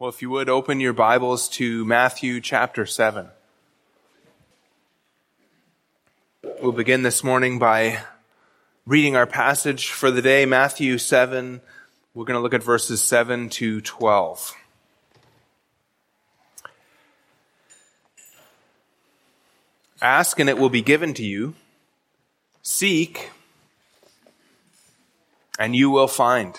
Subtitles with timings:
[0.00, 3.28] Well, if you would open your Bibles to Matthew chapter 7.
[6.62, 8.00] We'll begin this morning by
[8.86, 11.60] reading our passage for the day, Matthew 7.
[12.14, 14.54] We're going to look at verses 7 to 12.
[20.00, 21.52] Ask and it will be given to you.
[22.62, 23.28] Seek
[25.58, 26.58] and you will find.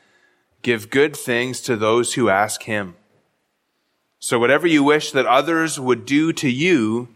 [0.61, 2.95] give good things to those who ask him?
[4.19, 7.09] So whatever you wish that others would do to you,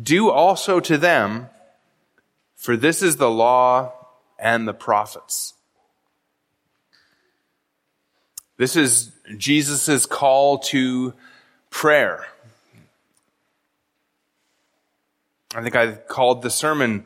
[0.00, 1.48] do also to them,
[2.56, 3.92] for this is the law
[4.38, 5.54] and the prophets.
[8.56, 11.14] This is Jesus' call to
[11.70, 12.26] prayer.
[15.54, 17.04] I think I called the sermon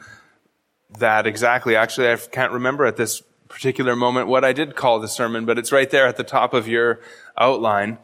[0.99, 1.77] that exactly.
[1.77, 5.59] Actually, I can't remember at this particular moment what I did call the sermon, but
[5.59, 7.01] it's right there at the top of your
[7.39, 7.99] outline.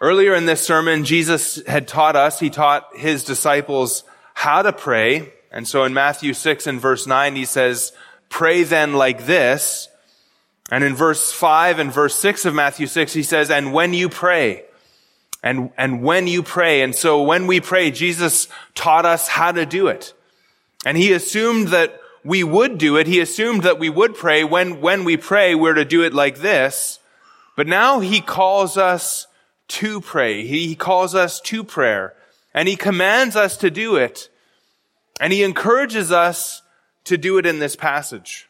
[0.00, 5.32] Earlier in this sermon, Jesus had taught us, he taught his disciples how to pray.
[5.50, 7.92] And so in Matthew 6 and verse 9, he says,
[8.28, 9.88] pray then like this.
[10.70, 14.08] And in verse 5 and verse 6 of Matthew 6, he says, and when you
[14.08, 14.64] pray,
[15.42, 16.82] and, and when you pray.
[16.82, 20.12] And so when we pray, Jesus taught us how to do it.
[20.84, 23.06] And he assumed that we would do it.
[23.06, 24.42] He assumed that we would pray.
[24.42, 26.98] When, when we pray, we're to do it like this.
[27.56, 29.28] But now he calls us
[29.68, 30.44] to pray.
[30.44, 32.14] He calls us to prayer.
[32.52, 34.28] And he commands us to do it.
[35.20, 36.62] And he encourages us
[37.04, 38.48] to do it in this passage.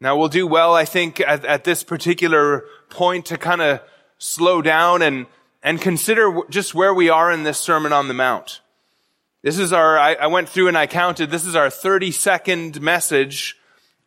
[0.00, 3.80] Now we'll do well, I think, at, at this particular point to kind of
[4.18, 5.26] slow down and,
[5.62, 8.60] and consider just where we are in this Sermon on the Mount.
[9.44, 12.80] This is our, I, I went through and I counted, this is our 30 second
[12.80, 13.58] message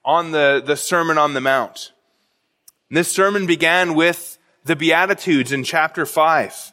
[0.04, 1.92] on the, the Sermon on the Mount.
[2.90, 6.72] And this sermon began with the Beatitudes in chapter 5.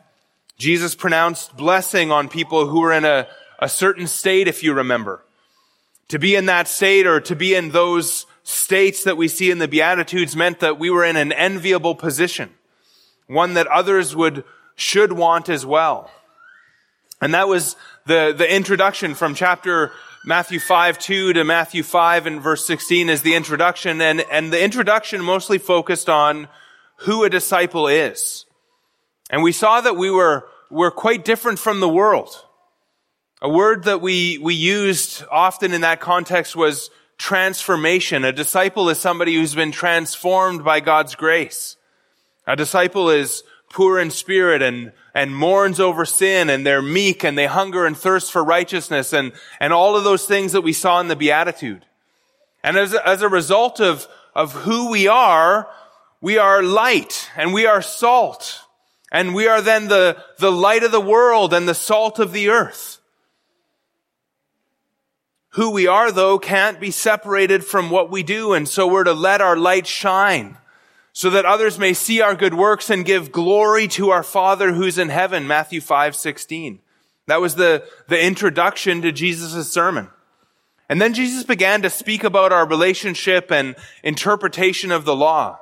[0.57, 5.23] Jesus pronounced blessing on people who were in a, a certain state, if you remember.
[6.09, 9.59] To be in that state or to be in those states that we see in
[9.59, 12.55] the Beatitudes meant that we were in an enviable position
[13.27, 14.43] one that others would,
[14.75, 16.11] should want as well.
[17.25, 19.93] And that was the, the introduction from chapter
[20.27, 24.03] Matthew 5, 2 to Matthew 5 and verse 16 is the introduction.
[24.03, 26.49] And, and the introduction mostly focused on
[26.97, 28.45] who a disciple is.
[29.31, 32.29] And we saw that we were, were quite different from the world.
[33.41, 38.27] A word that we, we used often in that context was transformation.
[38.27, 41.79] A disciple is somebody who's been transformed by God's grace.
[42.47, 47.39] A disciple is poor in spirit and, and mourns over sin and they're meek and
[47.39, 51.01] they hunger and thirst for righteousness and, and all of those things that we saw
[51.01, 51.87] in the Beatitude.
[52.65, 55.69] And as, as a result of, of who we are,
[56.21, 58.63] we are light and we are salt
[59.13, 62.49] and we are then the, the light of the world and the salt of the
[62.49, 62.99] earth.
[65.51, 69.13] Who we are though can't be separated from what we do and so we're to
[69.13, 70.57] let our light shine
[71.17, 74.99] so that others may see our good works and give glory to our Father who's
[74.99, 76.81] in heaven, Matthew 5, 16.
[77.27, 80.09] That was the, the introduction to Jesus' sermon.
[80.89, 85.61] And then Jesus began to speak about our relationship and interpretation of the law.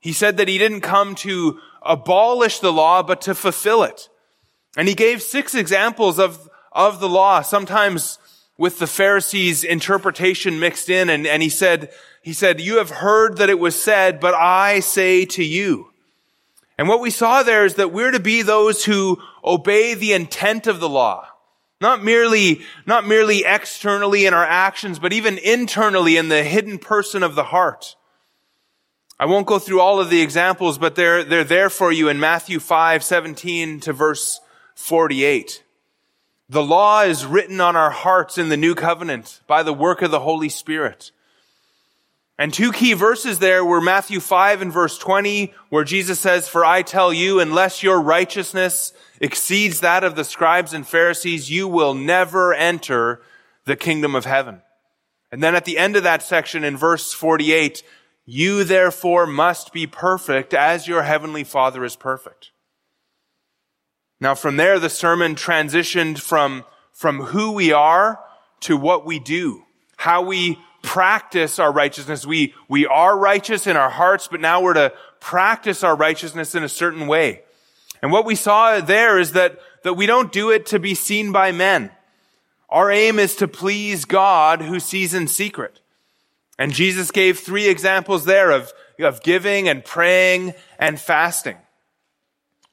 [0.00, 4.08] He said that he didn't come to abolish the law, but to fulfill it.
[4.74, 8.18] And he gave six examples of, of the law, sometimes
[8.56, 11.10] with the Pharisees' interpretation mixed in.
[11.10, 11.92] And, and he said,
[12.24, 15.90] he said, you have heard that it was said, but I say to you.
[16.78, 20.66] And what we saw there is that we're to be those who obey the intent
[20.66, 21.28] of the law.
[21.82, 27.22] Not merely, not merely externally in our actions, but even internally in the hidden person
[27.22, 27.94] of the heart.
[29.20, 32.18] I won't go through all of the examples, but they're, they're there for you in
[32.18, 34.40] Matthew 5, 17 to verse
[34.76, 35.62] 48.
[36.48, 40.10] The law is written on our hearts in the new covenant by the work of
[40.10, 41.10] the Holy Spirit.
[42.38, 46.64] And two key verses there were Matthew 5 and verse 20, where Jesus says, For
[46.64, 51.94] I tell you, unless your righteousness exceeds that of the scribes and Pharisees, you will
[51.94, 53.22] never enter
[53.66, 54.62] the kingdom of heaven.
[55.30, 57.84] And then at the end of that section in verse 48,
[58.24, 62.50] You therefore must be perfect as your heavenly Father is perfect.
[64.20, 68.20] Now from there, the sermon transitioned from, from who we are
[68.60, 69.64] to what we do,
[69.96, 72.26] how we practice our righteousness.
[72.26, 76.62] We, we are righteous in our hearts, but now we're to practice our righteousness in
[76.62, 77.42] a certain way.
[78.02, 81.32] And what we saw there is that, that we don't do it to be seen
[81.32, 81.90] by men.
[82.68, 85.80] Our aim is to please God who sees in secret.
[86.58, 91.56] And Jesus gave three examples there of, of giving and praying and fasting.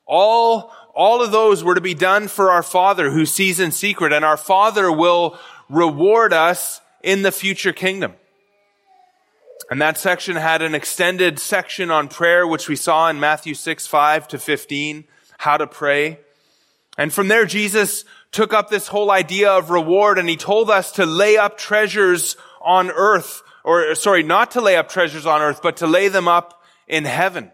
[0.05, 4.11] All, all of those were to be done for our Father who sees in secret,
[4.11, 8.13] and our Father will reward us in the future kingdom.
[9.69, 13.87] And that section had an extended section on prayer, which we saw in Matthew 6,
[13.87, 15.05] 5 to 15,
[15.37, 16.19] how to pray.
[16.97, 20.91] And from there, Jesus took up this whole idea of reward and he told us
[20.93, 25.61] to lay up treasures on earth or sorry, not to lay up treasures on earth,
[25.61, 27.51] but to lay them up in heaven.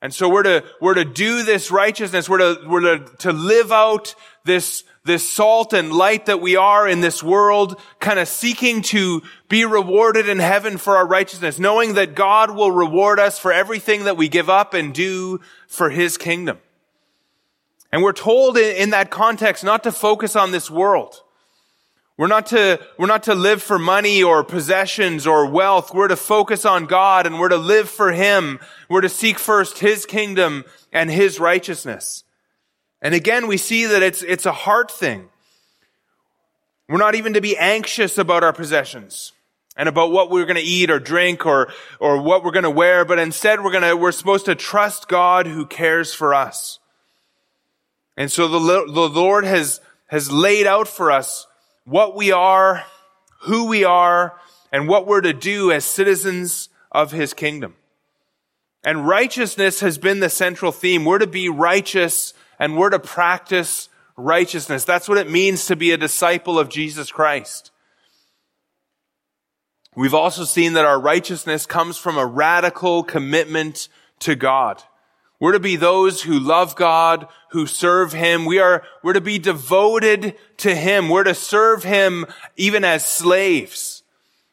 [0.00, 2.28] And so we're to, we're to do this righteousness.
[2.28, 4.14] We're to, we're to, to live out
[4.44, 9.22] this, this salt and light that we are in this world, kind of seeking to
[9.48, 14.04] be rewarded in heaven for our righteousness, knowing that God will reward us for everything
[14.04, 16.58] that we give up and do for His kingdom.
[17.90, 21.22] And we're told in, that context not to focus on this world.
[22.18, 25.94] We're not to, we're not to live for money or possessions or wealth.
[25.94, 28.60] We're to focus on God and we're to live for Him.
[28.90, 32.24] We're to seek first His kingdom and His righteousness.
[33.00, 35.28] And again, we see that it's, it's a heart thing.
[36.88, 39.32] We're not even to be anxious about our possessions
[39.76, 42.70] and about what we're going to eat or drink or, or what we're going to
[42.70, 46.80] wear, but instead we're going to, we're supposed to trust God who cares for us.
[48.16, 51.46] And so the, the Lord has, has laid out for us
[51.84, 52.84] what we are,
[53.42, 54.34] who we are,
[54.72, 57.76] and what we're to do as citizens of his kingdom.
[58.84, 61.04] And righteousness has been the central theme.
[61.04, 64.84] We're to be righteous and we're to practice righteousness.
[64.84, 67.70] That's what it means to be a disciple of Jesus Christ.
[69.96, 73.88] We've also seen that our righteousness comes from a radical commitment
[74.20, 74.82] to God.
[75.40, 78.44] We're to be those who love God, who serve Him.
[78.44, 81.08] We are, we're to be devoted to Him.
[81.08, 82.26] We're to serve Him
[82.56, 83.97] even as slaves.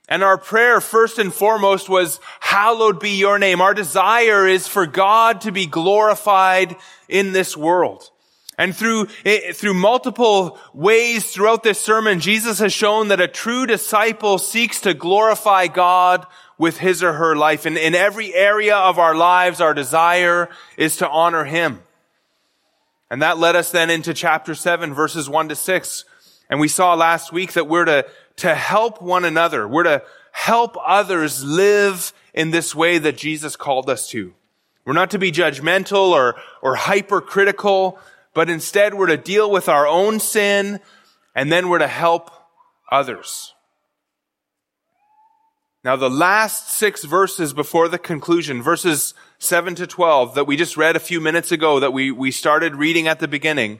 [0.08, 3.60] And our prayer first and foremost was, hallowed be your name.
[3.60, 6.76] Our desire is for God to be glorified
[7.10, 8.12] in this world.
[8.58, 13.66] And through, eh, through multiple ways throughout this sermon, Jesus has shown that a true
[13.66, 16.26] disciple seeks to glorify God
[16.58, 17.66] with his or her life.
[17.66, 21.82] And in every area of our lives, our desire is to honor him.
[23.10, 26.06] And that led us then into chapter 7, verses 1 to 6.
[26.50, 28.06] And we saw last week that we're to,
[28.38, 29.68] to help one another.
[29.68, 34.34] We're to help others live in this way that Jesus called us to.
[34.86, 37.98] We're not to be judgmental or, or hypercritical,
[38.34, 40.80] but instead we're to deal with our own sin
[41.34, 42.32] and then we're to help
[42.92, 43.54] others.
[45.84, 50.78] Now, the last six verses before the conclusion, verses 7 to 12, that we just
[50.78, 53.80] read a few minutes ago, that we, we started reading at the beginning,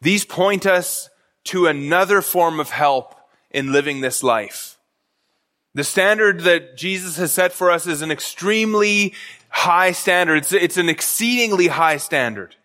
[0.00, 1.10] these point us
[1.44, 3.16] to another form of help
[3.54, 4.78] in living this life.
[5.74, 9.14] The standard that Jesus has set for us is an extremely
[9.48, 10.38] high standard.
[10.38, 12.56] It's, it's an exceedingly high standard.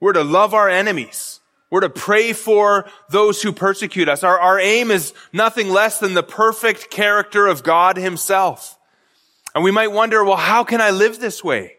[0.00, 1.40] We're to love our enemies.
[1.70, 4.22] We're to pray for those who persecute us.
[4.22, 8.78] Our, our aim is nothing less than the perfect character of God himself.
[9.54, 11.76] And we might wonder, well, how can I live this way?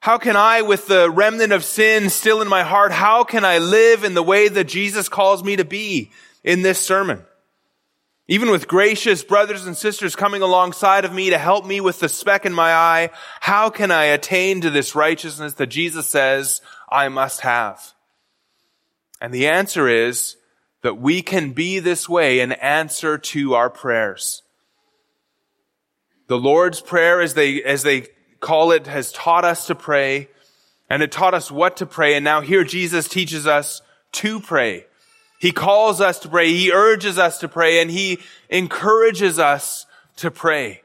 [0.00, 3.58] How can I, with the remnant of sin still in my heart, how can I
[3.58, 6.10] live in the way that Jesus calls me to be
[6.46, 7.22] in this sermon?
[8.28, 12.08] Even with gracious brothers and sisters coming alongside of me to help me with the
[12.08, 13.10] speck in my eye,
[13.40, 16.60] how can I attain to this righteousness that Jesus says
[16.90, 17.92] I must have?
[19.20, 20.36] And the answer is
[20.82, 24.42] that we can be this way in answer to our prayers.
[26.26, 28.08] The Lord's Prayer, as they, as they
[28.40, 30.28] call it, has taught us to pray,
[30.90, 34.86] and it taught us what to pray, and now here Jesus teaches us to pray.
[35.38, 40.30] He calls us to pray, He urges us to pray, and He encourages us to
[40.30, 40.82] pray.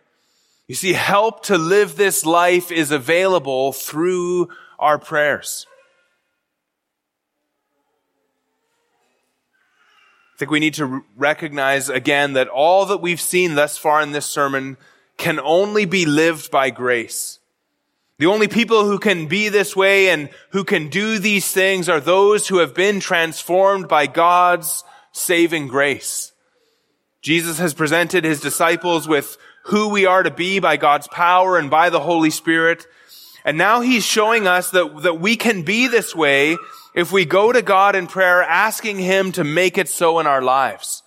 [0.68, 5.68] You see, help to live this life is available through our prayers.
[10.34, 14.12] I think we need to recognize again that all that we've seen thus far in
[14.12, 14.78] this sermon
[15.18, 17.41] can only be lived by grace.
[18.22, 22.00] The only people who can be this way and who can do these things are
[22.00, 26.32] those who have been transformed by God's saving grace.
[27.24, 31.72] Jesus has presented his disciples with who we are to be by God's power and
[31.72, 32.86] by the Holy Spirit.
[33.44, 36.58] And now he's showing us that, that we can be this way
[36.94, 40.44] if we go to God in prayer, asking him to make it so in our
[40.44, 41.02] lives.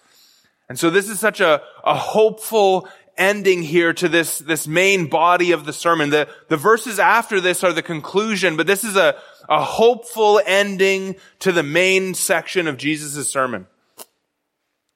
[0.69, 5.53] And so this is such a, a hopeful ending here to this, this main body
[5.53, 6.11] of the sermon.
[6.11, 9.17] The, the verses after this are the conclusion, but this is a,
[9.49, 13.67] a hopeful ending to the main section of Jesus' sermon.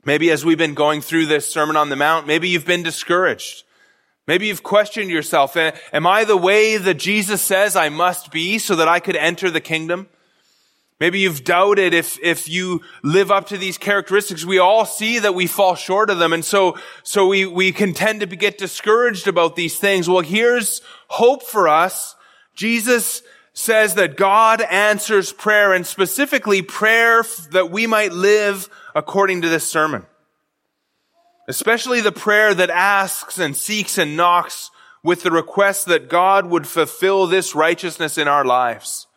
[0.05, 3.65] Maybe as we've been going through this Sermon on the Mount, maybe you've been discouraged.
[4.27, 5.57] Maybe you've questioned yourself.
[5.57, 9.51] Am I the way that Jesus says I must be so that I could enter
[9.51, 10.09] the kingdom?
[11.01, 14.45] Maybe you've doubted if, if you live up to these characteristics.
[14.45, 16.33] We all see that we fall short of them.
[16.33, 20.09] And so, so we, we can tend to get discouraged about these things.
[20.09, 22.17] Well, here's hope for us.
[22.55, 29.49] Jesus says that God answers prayer and specifically prayer that we might live according to
[29.49, 30.07] this sermon.
[31.49, 34.71] Especially the prayer that asks and seeks and knocks
[35.03, 39.08] with the request that God would fulfill this righteousness in our lives.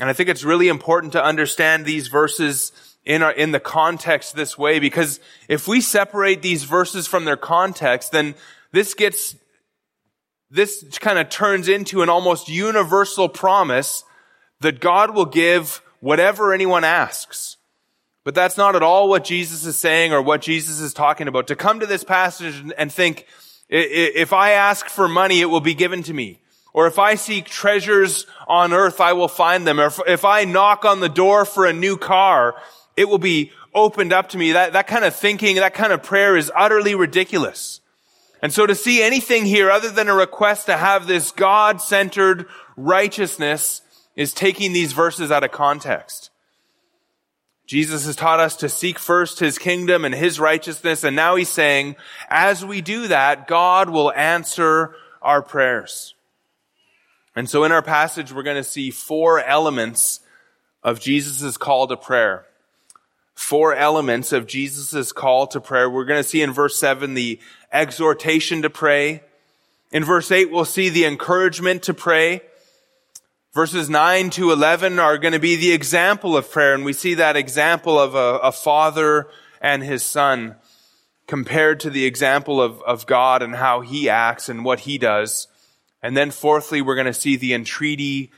[0.00, 2.72] And I think it's really important to understand these verses
[3.04, 7.36] in our, in the context this way, because if we separate these verses from their
[7.36, 8.34] context, then
[8.70, 9.34] this gets,
[10.50, 14.04] this kind of turns into an almost universal promise
[14.60, 17.56] that God will give whatever anyone asks.
[18.24, 21.46] But that's not at all what Jesus is saying or what Jesus is talking about.
[21.46, 23.26] To come to this passage and think,
[23.70, 26.40] if I ask for money, it will be given to me.
[26.72, 29.80] Or if I seek treasures on earth, I will find them.
[29.80, 32.54] Or if, I knock on the door for a new car,
[32.96, 34.52] it will be opened up to me.
[34.52, 37.80] That, that kind of thinking, that kind of prayer is utterly ridiculous.
[38.42, 42.46] And so to see anything here other than a request to have this God-centered
[42.76, 43.82] righteousness
[44.14, 46.30] is taking these verses out of context.
[47.66, 51.50] Jesus has taught us to seek first his kingdom and his righteousness, and now he's
[51.50, 51.96] saying,
[52.30, 56.14] as we do that, God will answer our prayers.
[57.38, 60.18] And so in our passage, we're going to see four elements
[60.82, 62.46] of Jesus' call to prayer.
[63.36, 65.88] Four elements of Jesus' call to prayer.
[65.88, 67.38] We're going to see in verse 7 the
[67.72, 69.22] exhortation to pray.
[69.92, 72.40] In verse 8, we'll see the encouragement to pray.
[73.54, 77.14] Verses 9 to 11 are going to be the example of prayer, and we see
[77.14, 79.28] that example of a, a father
[79.60, 80.56] and his son
[81.28, 85.46] compared to the example of, of God and how he acts and what he does.
[86.02, 88.30] And then fourthly, we're going to see the entreaty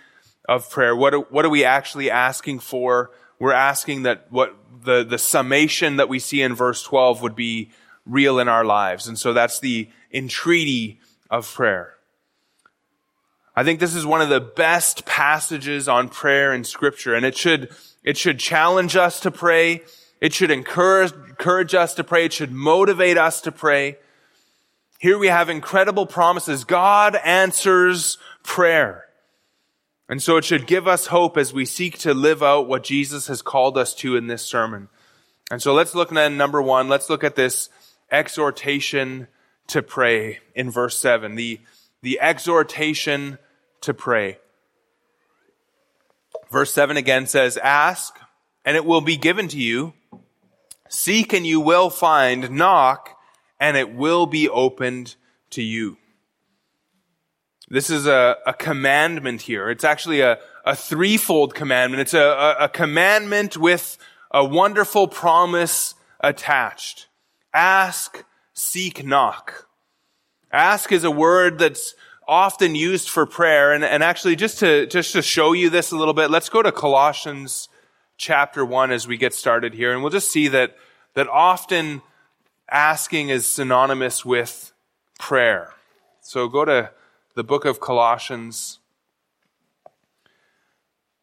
[0.48, 0.96] of prayer.
[0.96, 3.10] What are, what are we actually asking for?
[3.38, 7.70] We're asking that what the, the summation that we see in verse 12 would be
[8.06, 9.06] real in our lives.
[9.06, 11.00] And so that's the entreaty
[11.30, 11.94] of prayer.
[13.54, 17.36] I think this is one of the best passages on prayer in scripture and it
[17.36, 17.70] should,
[18.02, 19.82] it should challenge us to pray.
[20.20, 22.26] It should encourage, encourage us to pray.
[22.26, 23.98] It should motivate us to pray.
[25.00, 26.64] Here we have incredible promises.
[26.64, 29.06] God answers prayer.
[30.10, 33.28] And so it should give us hope as we seek to live out what Jesus
[33.28, 34.90] has called us to in this sermon.
[35.50, 36.90] And so let's look at number one.
[36.90, 37.70] Let's look at this
[38.10, 39.26] exhortation
[39.68, 41.34] to pray in verse seven.
[41.34, 41.60] The,
[42.02, 43.38] the exhortation
[43.80, 44.36] to pray.
[46.50, 48.18] Verse seven again says, ask
[48.66, 49.94] and it will be given to you.
[50.90, 52.50] Seek and you will find.
[52.50, 53.16] Knock
[53.60, 55.14] and it will be opened
[55.50, 55.98] to you.
[57.68, 59.70] This is a, a commandment here.
[59.70, 62.00] It's actually a, a threefold commandment.
[62.00, 63.96] It's a, a, a commandment with
[64.32, 67.06] a wonderful promise attached.
[67.54, 68.24] Ask,
[68.54, 69.68] seek, knock.
[70.50, 71.94] Ask is a word that's
[72.26, 73.72] often used for prayer.
[73.72, 76.62] And, and actually, just to, just to show you this a little bit, let's go
[76.62, 77.68] to Colossians
[78.16, 79.92] chapter one as we get started here.
[79.92, 80.76] And we'll just see that,
[81.14, 82.02] that often
[82.70, 84.72] asking is synonymous with
[85.18, 85.72] prayer.
[86.20, 86.90] So go to
[87.34, 88.78] the book of Colossians.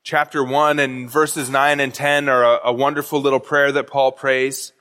[0.04, 4.12] Chapter 1 and verses 9 and 10 are a, a wonderful little prayer that Paul
[4.12, 4.74] prays.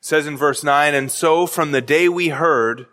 [0.00, 2.86] Says in verse 9, And so from the day we heard,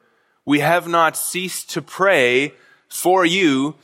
[0.45, 2.53] we have not ceased to pray
[2.87, 3.75] for you,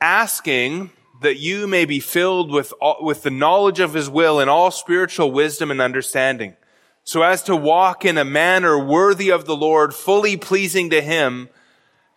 [0.00, 0.90] asking
[1.20, 4.70] that you may be filled with, all, with the knowledge of his will and all
[4.70, 6.56] spiritual wisdom and understanding,
[7.04, 11.48] so as to walk in a manner worthy of the Lord, fully pleasing to him,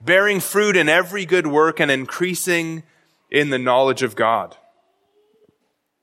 [0.02, 2.84] bearing fruit in every good work and increasing
[3.32, 4.56] in the knowledge of God.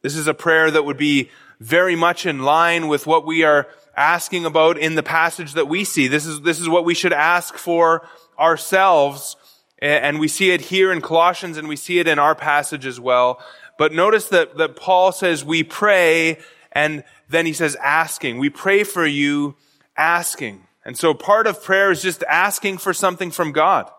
[0.03, 1.31] This is a prayer that would be
[1.61, 5.85] very much in line with what we are asking about in the passage that we
[5.85, 6.09] see.
[6.09, 8.07] This is, this is what we should ask for
[8.39, 9.37] ourselves
[9.81, 13.01] and we see it here in Colossians and we see it in our passage as
[13.01, 13.41] well.
[13.79, 16.39] But notice that, that Paul says we pray
[16.73, 18.39] and then he says asking.
[18.39, 19.57] We pray for you
[19.97, 20.67] asking.
[20.85, 23.91] And so part of prayer is just asking for something from God.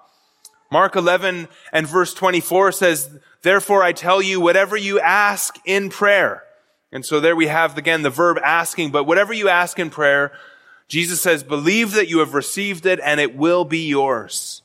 [0.72, 3.10] Mark 11 and verse 24 says,
[3.42, 6.44] Therefore I tell you, whatever you ask in prayer.
[6.92, 10.32] And so there we have again the verb asking, but whatever you ask in prayer,
[10.88, 14.62] Jesus says, believe that you have received it and it will be yours.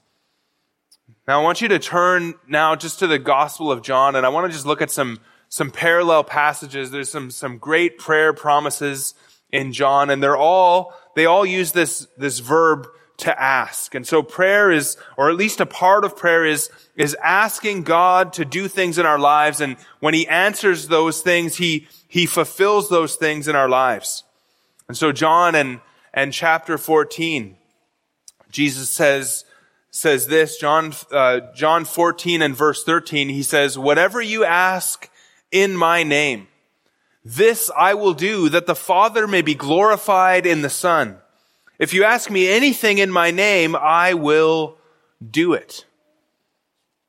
[1.29, 4.29] Now I want you to turn now just to the Gospel of John and I
[4.29, 5.19] want to just look at some,
[5.49, 6.93] some parallel passages.
[6.93, 9.15] There's some, some great prayer promises
[9.51, 13.97] in John and they're all, they all use this, this verb to ask.
[13.97, 18.33] And so prayer is, or at least a part of prayer is, is asking God
[18.35, 19.61] to do things in our lives.
[19.61, 24.23] And when He answers those things, He, He fulfills those things in our lives.
[24.87, 25.81] And so John and,
[26.15, 27.57] and chapter 14,
[28.53, 29.45] Jesus says,
[29.97, 35.09] says this, John, uh, John 14 and verse 13, He says, whatever you ask
[35.51, 36.49] in my name,
[37.25, 41.17] this I will do that the Father may be glorified in the Son.
[41.79, 44.77] If you ask me anything in my name, I will
[45.31, 45.87] do it.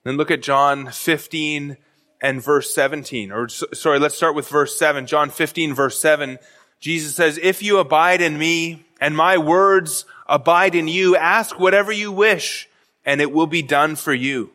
[0.06, 1.76] Then look at John 15
[2.22, 3.34] and verse 17.
[3.34, 5.08] Or sorry, let's start with verse 7.
[5.08, 6.40] John 15 verse 7.
[6.80, 11.92] Jesus says, If you abide in me and my words abide in you, ask whatever
[11.92, 12.70] you wish
[13.08, 14.52] and it will be done for you.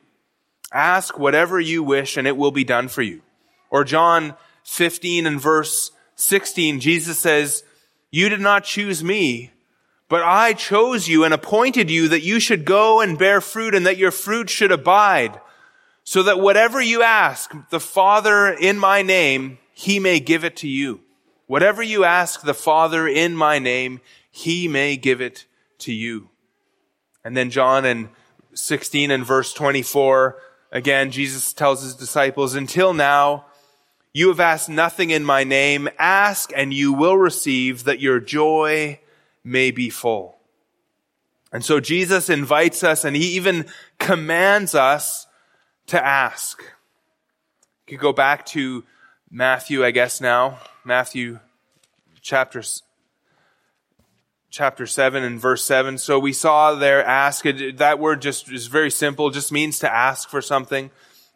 [0.73, 3.23] Ask whatever you wish and it will be done for you.
[3.71, 7.65] Or John 15 and verse 16, Jesus says,
[8.11, 9.53] You did not choose me,
[10.09, 13.87] but I chose you and appointed you that you should go and bear fruit and
[13.87, 15.41] that your fruit should abide,
[16.05, 20.69] so that whatever you ask the Father in my name, he may give it to
[20.69, 21.01] you.
[21.47, 25.47] Whatever you ask the Father in my name, he may give it
[25.79, 26.29] to you.
[27.25, 28.11] And then John in
[28.55, 30.37] 16 and verse 24,
[30.71, 33.47] again, Jesus tells his disciples, until now,
[34.13, 35.89] you have asked nothing in my name.
[35.99, 39.01] Ask and you will receive that your joy
[39.43, 40.37] may be full.
[41.53, 43.67] And so Jesus invites us and he even
[43.99, 45.27] commands us
[45.89, 46.63] to ask.
[47.87, 48.85] You could go back to
[49.31, 50.59] Matthew, I guess now.
[50.85, 51.41] Matthew
[52.21, 52.63] chapter,
[54.53, 55.97] chapter 7 and verse 7.
[55.97, 57.47] So we saw there ask.
[57.77, 60.91] That word just is very simple, just means to ask for something.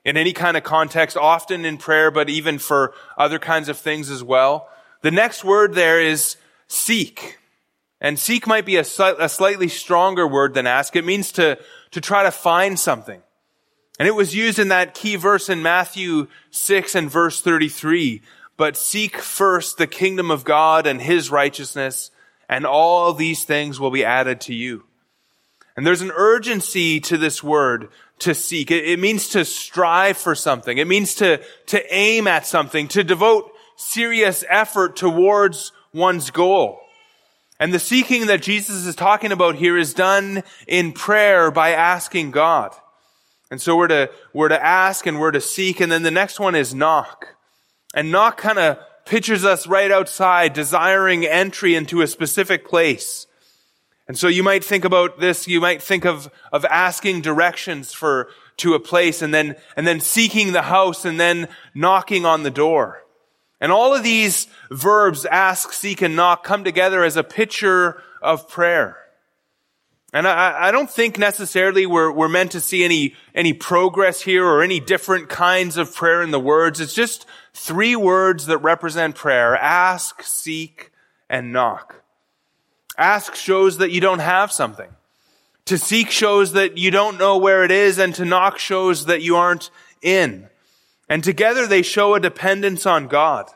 [0.05, 4.11] In any kind of context, often in prayer, but even for other kinds of things
[4.11, 4.69] as well.
[5.01, 6.37] The next word there is
[6.69, 7.39] seek.
[8.03, 8.85] And seek might be a,
[9.19, 10.95] a, slightly stronger word than ask.
[10.95, 11.59] It means to,
[11.93, 13.23] to try to find something.
[13.99, 18.21] And it was used in that key verse in Matthew 6 and verse 33.
[18.59, 22.11] But seek first the kingdom of God and his righteousness,
[22.49, 24.85] and all these things will be added to you.
[25.77, 27.89] And there's an urgency to this word
[28.21, 28.71] to seek.
[28.71, 30.79] It, it means to strive for something.
[30.79, 36.81] It means to, to aim at something, to devote serious effort towards one's goal.
[37.59, 42.31] And the seeking that Jesus is talking about here is done in prayer by asking
[42.31, 42.75] God.
[43.51, 45.81] And so we're to, we're to ask and we're to seek.
[45.81, 47.37] And then the next one is knock.
[47.95, 53.27] And knock kind of pictures us right outside, desiring entry into a specific place.
[54.09, 58.29] And so you might think about this, you might think of, of asking directions for,
[58.59, 62.51] to a place and then, and then seeking the house and then knocking on the
[62.51, 63.03] door.
[63.61, 68.49] And all of these verbs, ask, seek, and knock, come together as a picture of
[68.49, 68.99] prayer.
[70.13, 74.45] And I, I don't think necessarily we're, we're meant to see any, any progress here
[74.45, 76.81] or any different kinds of prayer in the words.
[76.81, 79.57] It's just three words that represent prayer.
[79.57, 80.91] Ask, seek,
[81.29, 82.03] and knock.
[82.97, 84.89] Ask shows that you don't have something.
[85.67, 89.23] To seek shows that you don't know where it is, and to knock shows that
[89.23, 90.49] you aren't in.
[91.09, 93.51] And together they show a dependence on God.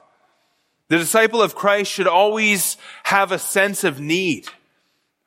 [0.89, 4.49] The disciple of Christ should always have a sense of need.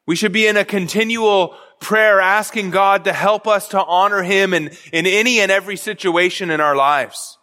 [0.05, 4.53] We should be in a continual prayer asking God to help us to honor Him
[4.53, 7.37] in, in any and every situation in our lives.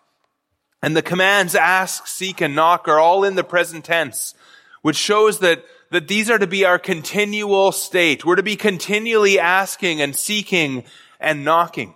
[0.83, 4.35] And the commands ask, seek, and knock are all in the present tense,
[4.83, 8.25] which shows that, that these are to be our continual state.
[8.25, 10.85] We're to be continually asking and seeking
[11.19, 11.95] and knocking.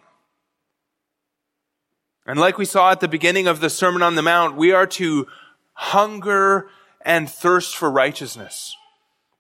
[2.27, 4.87] And like we saw at the beginning of the Sermon on the Mount, we are
[4.87, 5.27] to
[5.73, 6.69] hunger
[7.03, 8.77] and thirst for righteousness.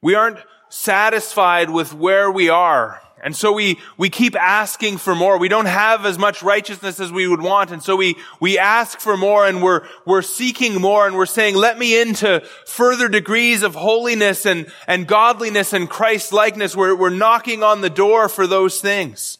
[0.02, 0.38] We aren't
[0.74, 3.00] satisfied with where we are.
[3.22, 5.38] And so we, we keep asking for more.
[5.38, 7.70] We don't have as much righteousness as we would want.
[7.70, 11.54] And so we, we ask for more and we're, we're seeking more and we're saying,
[11.54, 16.76] let me into further degrees of holiness and, and godliness and Christ likeness.
[16.76, 19.38] We're, we're knocking on the door for those things.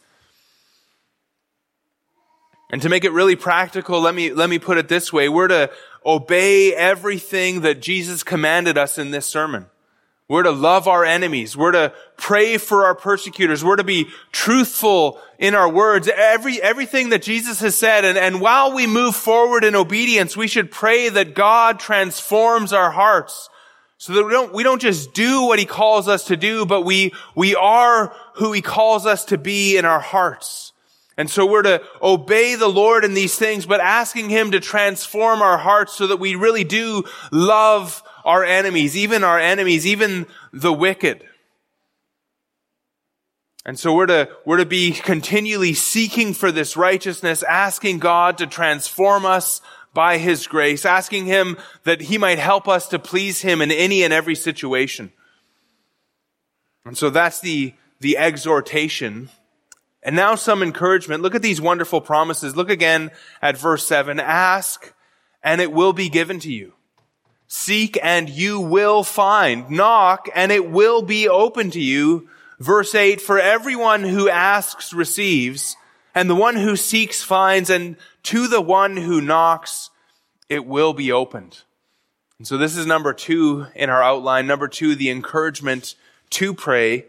[2.71, 5.29] And to make it really practical, let me, let me put it this way.
[5.29, 5.71] We're to
[6.07, 9.67] obey everything that Jesus commanded us in this sermon.
[10.27, 11.55] We're to love our enemies.
[11.55, 13.63] We're to pray for our persecutors.
[13.63, 16.09] We're to be truthful in our words.
[16.09, 18.07] Every, everything that Jesus has said.
[18.07, 22.91] And, and while we move forward in obedience, we should pray that God transforms our
[22.91, 23.51] hearts
[23.99, 26.83] so that we don't, we don't just do what he calls us to do, but
[26.83, 30.73] we, we are who he calls us to be in our hearts.
[31.17, 35.43] And so we're to obey the Lord in these things, but asking him to transform
[35.43, 40.73] our hearts so that we really do love our enemies, even our enemies, even the
[40.73, 41.25] wicked.
[43.67, 48.47] And so we're to, we're to be continually seeking for this righteousness, asking God to
[48.47, 49.63] transform us
[49.95, 54.03] by His grace, asking Him that He might help us to please Him in any
[54.03, 55.13] and every situation.
[56.85, 59.31] And so that's the, the exhortation.
[60.03, 61.23] And now some encouragement.
[61.23, 62.55] Look at these wonderful promises.
[62.55, 63.11] Look again
[63.41, 64.21] at verse 7.
[64.21, 64.93] Ask,
[65.43, 66.74] and it will be given to you.
[67.55, 69.71] Seek and you will find.
[69.71, 72.29] Knock and it will be open to you.
[72.59, 75.77] Verse 8, for everyone who asks receives,
[76.17, 79.91] and the one who seeks finds, and to the one who knocks
[80.49, 81.63] it will be opened.
[82.39, 84.49] And so this is number two in our outline.
[84.49, 85.95] Number two, the encouragement
[86.31, 87.07] to pray,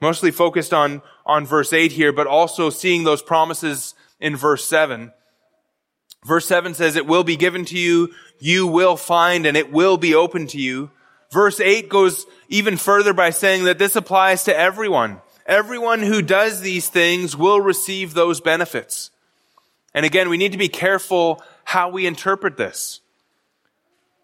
[0.00, 5.12] mostly focused on, on verse 8 here, but also seeing those promises in verse 7.
[6.24, 9.96] Verse 7 says, It will be given to you, you will find, and it will
[9.96, 10.90] be open to you.
[11.30, 15.20] Verse 8 goes even further by saying that this applies to everyone.
[15.46, 19.10] Everyone who does these things will receive those benefits.
[19.94, 23.00] And again, we need to be careful how we interpret this.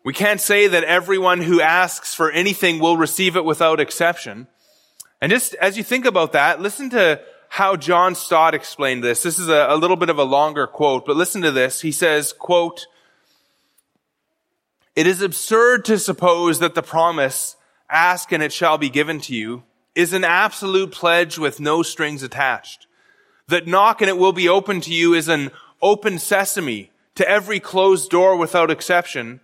[0.04, 4.46] We can't say that everyone who asks for anything will receive it without exception.
[5.20, 9.22] And just as you think about that, listen to how John Stott explained this.
[9.22, 11.80] This is a, a little bit of a longer quote, but listen to this.
[11.80, 12.86] He says, quote,
[14.94, 17.56] it is absurd to suppose that the promise,
[17.88, 19.62] ask and it shall be given to you,
[19.94, 22.86] is an absolute pledge with no strings attached.
[23.48, 27.60] That knock and it will be open to you is an open sesame to every
[27.60, 29.40] closed door without exception.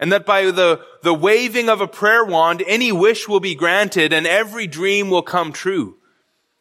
[0.00, 4.12] And that by the, the waving of a prayer wand, any wish will be granted
[4.12, 5.96] and every dream will come true.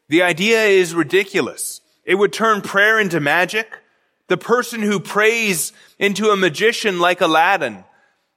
[0.09, 1.81] The idea is ridiculous.
[2.05, 3.79] It would turn prayer into magic.
[4.27, 7.83] The person who prays into a magician like Aladdin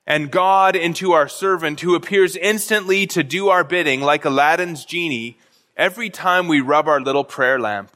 [0.07, 5.37] and God into our servant who appears instantly to do our bidding like Aladdin's genie
[5.77, 7.91] every time we rub our little prayer lamp.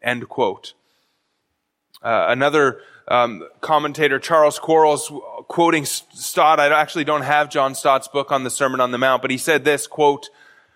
[0.00, 0.74] End quote.
[2.02, 5.12] Uh, another um, commentator, Charles Quarles,
[5.48, 9.22] quoting Stott, I actually don't have John Stott's book on the Sermon on the Mount,
[9.22, 10.28] but he said this, quote,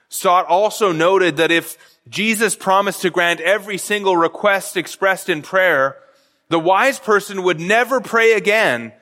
[0.09, 5.97] Stott also noted that if Jesus promised to grant every single request expressed in prayer,
[6.49, 8.93] the wise person would never pray again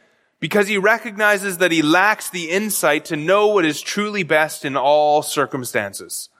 [0.40, 4.76] because he recognizes that he lacks the insight to know what is truly best in
[4.76, 6.30] all circumstances.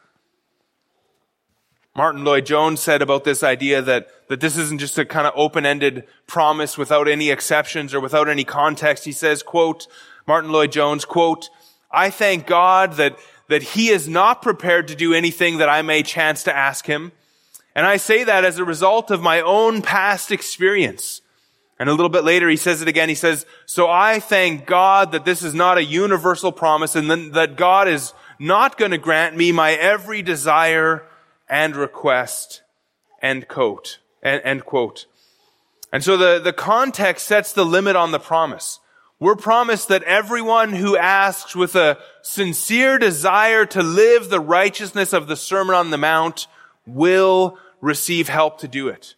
[1.97, 6.05] Martyn Lloyd-Jones said about this idea that, that this isn't just a kind of open-ended
[6.27, 9.05] promise without any exceptions or without any context.
[9.05, 9.87] He says, quote,
[10.27, 11.51] Martyn Lloyd-Jones, quote,
[11.93, 13.17] I thank God that,
[13.49, 17.13] that he is not prepared to do anything that I may chance to ask him.
[17.75, 21.21] And I say that as a result of my own past experience.
[21.79, 23.09] And a little bit later, he says it again.
[23.09, 27.57] He says, so I thank God that this is not a universal promise and that
[27.57, 31.05] God is not going to grant me my every desire
[31.49, 32.63] and request,
[33.21, 35.07] end quote, end quote.
[35.93, 38.81] And so the, the context sets the limit on the promise.
[39.25, 45.29] We're promised that everyone who asks with a sincere desire to live the righteousness of
[45.29, 46.47] the Sermon on the Mount
[46.85, 49.15] will receive help to do it.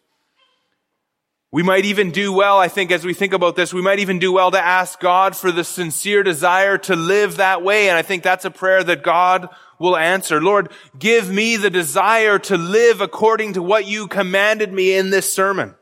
[1.51, 4.17] We might even do well, I think, as we think about this, we might even
[4.17, 7.89] do well to ask God for the sincere desire to live that way.
[7.89, 10.41] And I think that's a prayer that God will answer.
[10.41, 15.29] Lord, give me the desire to live according to what you commanded me in this
[15.29, 15.75] sermon.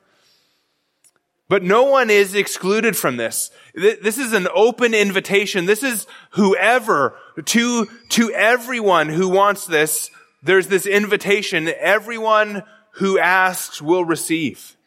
[1.47, 3.51] But no one is excluded from this.
[3.75, 5.65] This is an open invitation.
[5.65, 10.09] This is whoever, to, to everyone who wants this,
[10.41, 11.69] there's this invitation.
[11.79, 14.77] Everyone who asks will receive.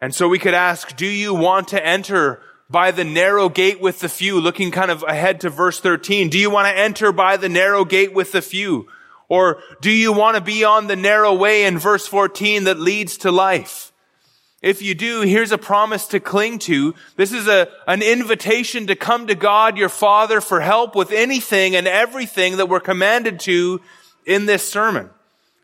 [0.00, 4.00] And so we could ask, do you want to enter by the narrow gate with
[4.00, 6.30] the few, looking kind of ahead to verse 13.
[6.30, 8.88] Do you want to enter by the narrow gate with the few?
[9.28, 13.18] Or do you want to be on the narrow way in verse 14 that leads
[13.18, 13.91] to life?
[14.62, 16.94] If you do, here's a promise to cling to.
[17.16, 21.74] This is a, an invitation to come to God, your Father, for help with anything
[21.74, 23.80] and everything that we're commanded to
[24.24, 25.10] in this sermon.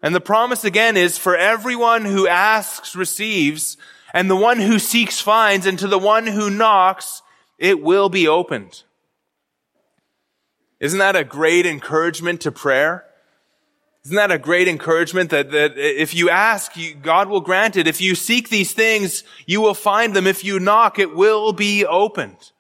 [0.02, 3.76] And the promise again is for everyone who asks receives,
[4.12, 7.22] and the one who seeks finds, and to the one who knocks,
[7.56, 8.82] it will be opened.
[10.80, 13.04] Isn't that a great encouragement to prayer?
[14.08, 17.86] Isn't that a great encouragement that, that if you ask, you, God will grant it.
[17.86, 20.26] If you seek these things, you will find them.
[20.26, 22.52] If you knock, it will be opened.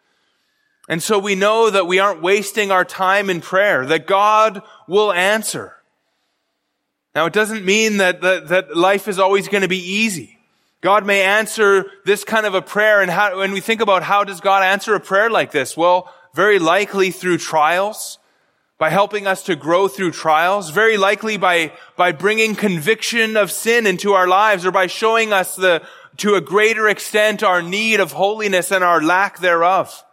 [0.90, 5.10] And so we know that we aren't wasting our time in prayer, that God will
[5.10, 5.74] answer.
[7.14, 10.38] Now it doesn't mean that, that, that life is always going to be easy.
[10.82, 14.22] God may answer this kind of a prayer and how, when we think about how
[14.22, 15.78] does God answer a prayer like this?
[15.78, 18.18] Well, very likely through trials,
[18.78, 23.86] by helping us to grow through trials, very likely by, by bringing conviction of sin
[23.86, 25.82] into our lives or by showing us the,
[26.18, 30.04] to a greater extent our need of holiness and our lack thereof.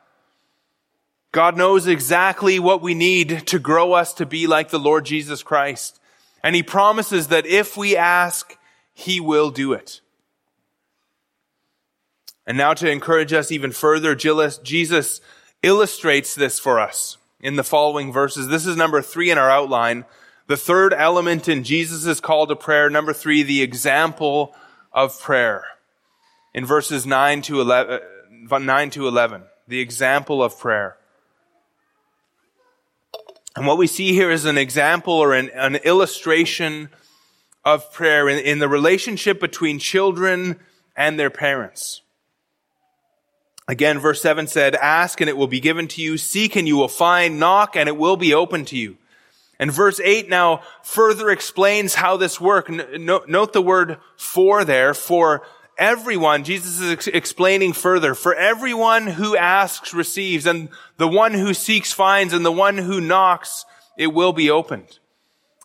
[1.32, 5.44] God knows exactly what we need to grow us to be like the Lord Jesus
[5.44, 6.00] Christ.
[6.42, 8.58] And he promises that if we ask,
[8.94, 10.02] he will do it.
[12.48, 15.22] And now to encourage us even further, Jesus
[15.62, 18.48] illustrates this for us in the following verses.
[18.48, 20.06] This is number three in our outline.
[20.48, 22.90] The third element in Jesus' call to prayer.
[22.90, 24.56] Number three, the example
[24.94, 25.66] of prayer.
[26.54, 28.00] In verses 9 to 11,
[28.50, 30.98] uh, 9 to 11, the example of prayer.
[33.56, 36.90] And what we see here is an example or an, an illustration
[37.64, 40.60] of prayer in, in the relationship between children
[40.96, 42.02] and their parents.
[43.68, 46.78] Again, verse 7 said, Ask and it will be given to you, seek and you
[46.78, 48.98] will find, knock and it will be open to you.
[49.60, 52.70] And verse 8 now further explains how this works.
[52.70, 55.44] Note the word for there, for
[55.78, 61.54] everyone, Jesus is ex- explaining further, for everyone who asks receives, and the one who
[61.54, 63.66] seeks finds, and the one who knocks,
[63.98, 65.00] it will be opened.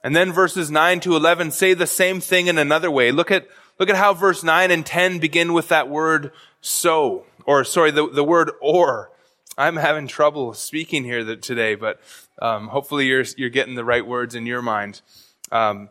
[0.03, 3.13] And then verses 9 to 11 say the same thing in another way.
[3.13, 3.47] Look at,
[3.79, 8.09] look at how verse 9 and 10 begin with that word so or sorry, the,
[8.09, 9.11] the word or.
[9.59, 12.01] I'm having trouble speaking here today, but
[12.41, 15.03] um, hopefully you're you're getting the right words in your mind.
[15.51, 15.89] Um,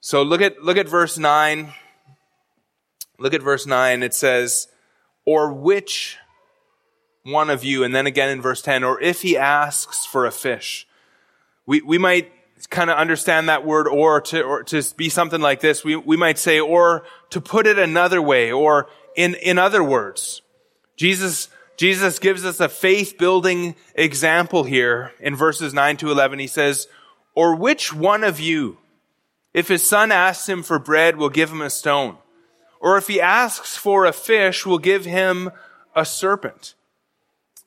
[0.00, 1.72] so look at look at verse nine.
[3.18, 4.02] Look at verse nine.
[4.02, 4.68] It says,
[5.24, 6.18] "Or which
[7.22, 10.30] one of you?" And then again in verse ten, "Or if he asks for a
[10.30, 10.86] fish."
[11.64, 12.30] We we might
[12.68, 15.82] kind of understand that word "or" to or to be something like this.
[15.82, 20.42] We we might say, "Or to put it another way," or in in other words.
[20.96, 26.38] Jesus, Jesus gives us a faith building example here in verses 9 to 11.
[26.38, 26.88] He says,
[27.34, 28.78] or which one of you,
[29.52, 32.16] if his son asks him for bread, will give him a stone?
[32.80, 35.50] Or if he asks for a fish, will give him
[35.96, 36.74] a serpent?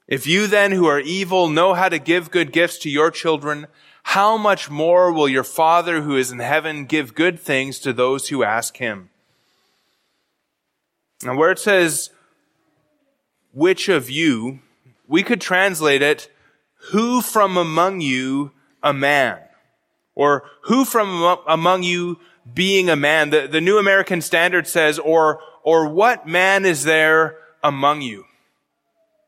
[0.08, 3.68] If you then who are evil know how to give good gifts to your children,
[4.04, 8.30] how much more will your Father who is in heaven give good things to those
[8.30, 9.10] who ask him?
[11.24, 12.12] Now where it says,
[13.54, 14.60] which of you,
[15.08, 16.32] we could translate it,
[16.92, 18.52] who from among you
[18.84, 19.40] a man?
[20.16, 22.20] Or who from among you
[22.54, 23.30] being a man?
[23.30, 28.26] The, the New American Standard says, or, or what man is there among you?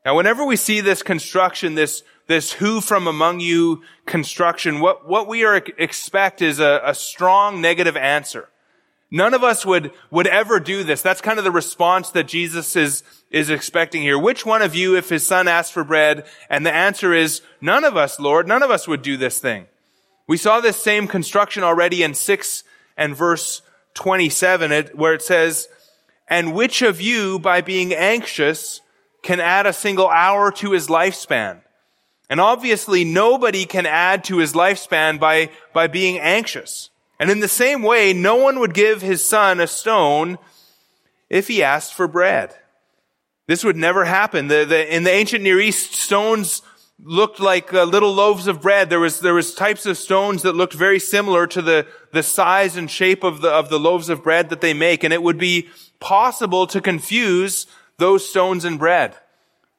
[0.06, 5.28] Now, whenever we see this construction, this, this who from among you construction, what, what
[5.28, 8.50] we are expect is a, a strong negative answer.
[9.12, 11.02] None of us would, would ever do this.
[11.02, 14.20] That's kind of the response that Jesus is, is expecting here.
[14.20, 17.84] Which one of you, if his son asks for bread, and the answer is, none
[17.84, 19.66] of us, Lord, none of us would do this thing.
[20.28, 22.64] We saw this same construction already in 6
[22.98, 23.64] and verse
[23.96, 25.68] 27, where it says,
[26.28, 28.82] and which of you, by being anxious,
[29.24, 31.62] can add a single hour to his lifespan?
[32.30, 36.89] And obviously nobody can add to his lifespan by, by being anxious.
[37.20, 40.38] And in the same way, no one would give his son a stone
[41.30, 42.56] if he asked for bread.
[43.48, 44.48] This would never happen.
[44.48, 46.62] The, the, in the ancient Near East, stones
[47.04, 48.90] looked like uh, little loaves of bread.
[48.90, 52.78] There was, there was types of stones that looked very similar to the, the size
[52.78, 55.04] and shape of the, of the loaves of bread that they make.
[55.04, 59.16] And it would be possible to confuse those stones and bread.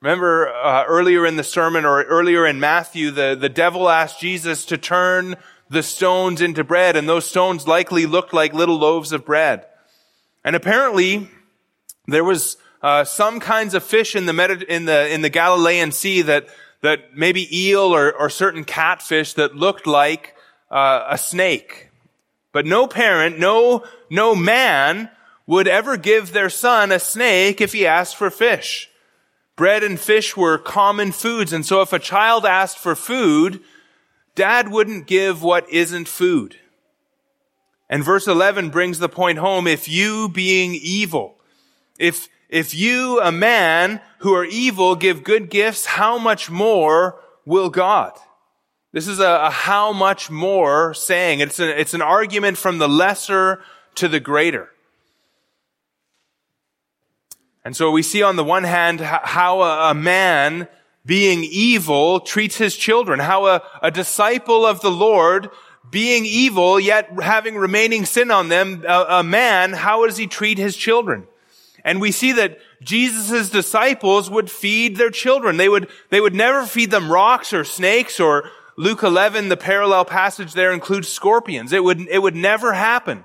[0.01, 4.65] Remember, uh, earlier in the sermon or earlier in Matthew, the, the devil asked Jesus
[4.67, 5.37] to turn
[5.71, 9.65] the stones into bread, and those stones likely looked like little loaves of bread.
[10.45, 11.31] And apparently,
[12.07, 15.93] there was uh, some kinds of fish in the, Medi- in the in the Galilean
[15.93, 16.49] Sea that
[16.83, 20.35] that maybe eel or, or certain catfish that looked like
[20.71, 21.91] uh, a snake.
[22.53, 25.11] But no parent, no no man
[25.47, 28.89] would ever give their son a snake if he asked for fish.
[29.57, 33.61] Bread and fish were common foods, and so if a child asked for food,
[34.41, 36.57] Dad wouldn't give what isn't food.
[37.91, 39.67] And verse 11 brings the point home.
[39.67, 41.37] If you being evil,
[41.99, 47.69] if, if you, a man who are evil, give good gifts, how much more will
[47.69, 48.13] God?
[48.93, 51.41] This is a, a how much more saying.
[51.41, 53.63] It's, a, it's an argument from the lesser
[53.97, 54.71] to the greater.
[57.63, 60.67] And so we see on the one hand how a, a man
[61.11, 65.51] being evil treats his children, how a, a disciple of the Lord
[65.91, 70.57] being evil, yet having remaining sin on them, a, a man, how does he treat
[70.57, 71.27] his children?
[71.85, 75.57] And we see that Jesus' disciples would feed their children.
[75.57, 80.05] They would, they would never feed them rocks or snakes or Luke 11, the parallel
[80.05, 81.73] passage there includes scorpions.
[81.73, 83.25] It would, it would never happen.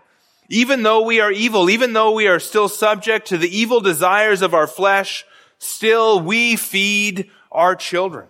[0.49, 4.41] Even though we are evil, even though we are still subject to the evil desires
[4.41, 5.23] of our flesh,
[5.59, 8.27] still we feed our children.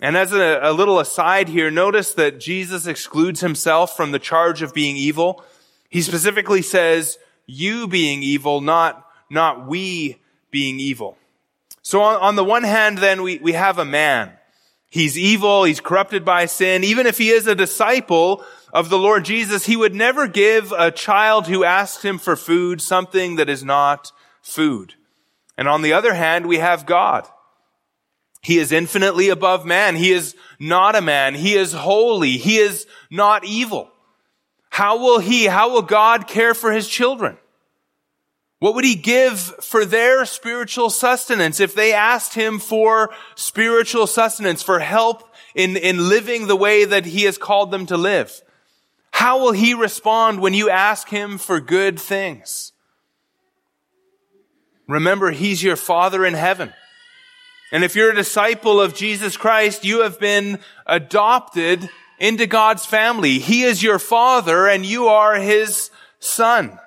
[0.00, 4.60] And as a, a, little aside here, notice that Jesus excludes himself from the charge
[4.60, 5.44] of being evil.
[5.88, 10.20] He specifically says, you being evil, not, not we
[10.50, 11.16] being evil.
[11.82, 14.32] So on, on the one hand, then we, we have a man.
[14.90, 15.64] He's evil.
[15.64, 16.84] He's corrupted by sin.
[16.84, 20.90] Even if he is a disciple of the Lord Jesus, he would never give a
[20.90, 24.94] child who asks him for food something that is not food.
[25.56, 27.28] And on the other hand, we have God.
[28.42, 29.94] He is infinitely above man.
[29.94, 31.34] He is not a man.
[31.34, 32.36] He is holy.
[32.38, 33.90] He is not evil.
[34.68, 37.38] How will he, how will God care for his children?
[38.58, 44.62] What would he give for their spiritual sustenance if they asked him for spiritual sustenance,
[44.62, 48.40] for help in, in living the way that he has called them to live?
[49.12, 52.72] How will he respond when you ask him for good things?
[54.88, 56.72] Remember, he's your father in heaven.
[57.72, 63.38] And if you're a disciple of Jesus Christ, you have been adopted into God's family.
[63.38, 66.78] He is your father and you are his son.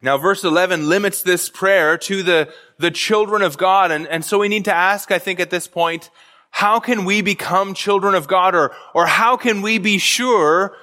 [0.00, 3.90] Now, verse 11 limits this prayer to the, the children of God.
[3.90, 6.08] And, and so we need to ask, I think, at this point,
[6.50, 8.54] how can we become children of God?
[8.54, 10.74] Or, or how can we be sure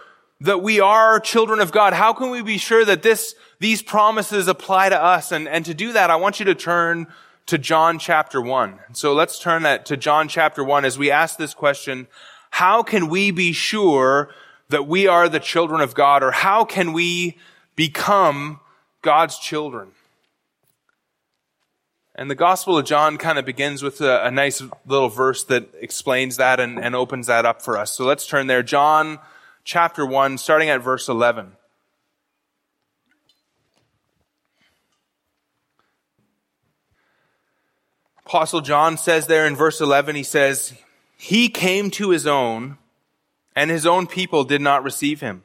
[0.42, 1.94] that we are children of God?
[1.94, 5.32] How can we be sure that this these promises apply to us.
[5.32, 7.08] And, and to do that, I want you to turn
[7.48, 8.78] to John chapter 1.
[8.94, 12.08] So let's turn that to John chapter 1 as we ask this question,
[12.52, 14.30] how can we be sure
[14.70, 17.38] that we are the children of God or how can we
[17.76, 18.60] become
[19.02, 19.92] God's children?
[22.16, 25.70] And the Gospel of John kind of begins with a, a nice little verse that
[25.80, 27.92] explains that and, and opens that up for us.
[27.92, 28.64] So let's turn there.
[28.64, 29.20] John
[29.64, 31.52] chapter 1, starting at verse 11.
[38.28, 40.74] Apostle John says there in verse 11, he says,
[41.16, 42.78] He came to his own,
[43.56, 45.44] and his own people did not receive him.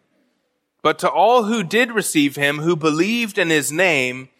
[0.82, 4.30] But to all who did receive him, who believed in his name,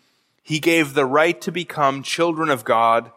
[0.42, 3.12] he gave the right to become children of God,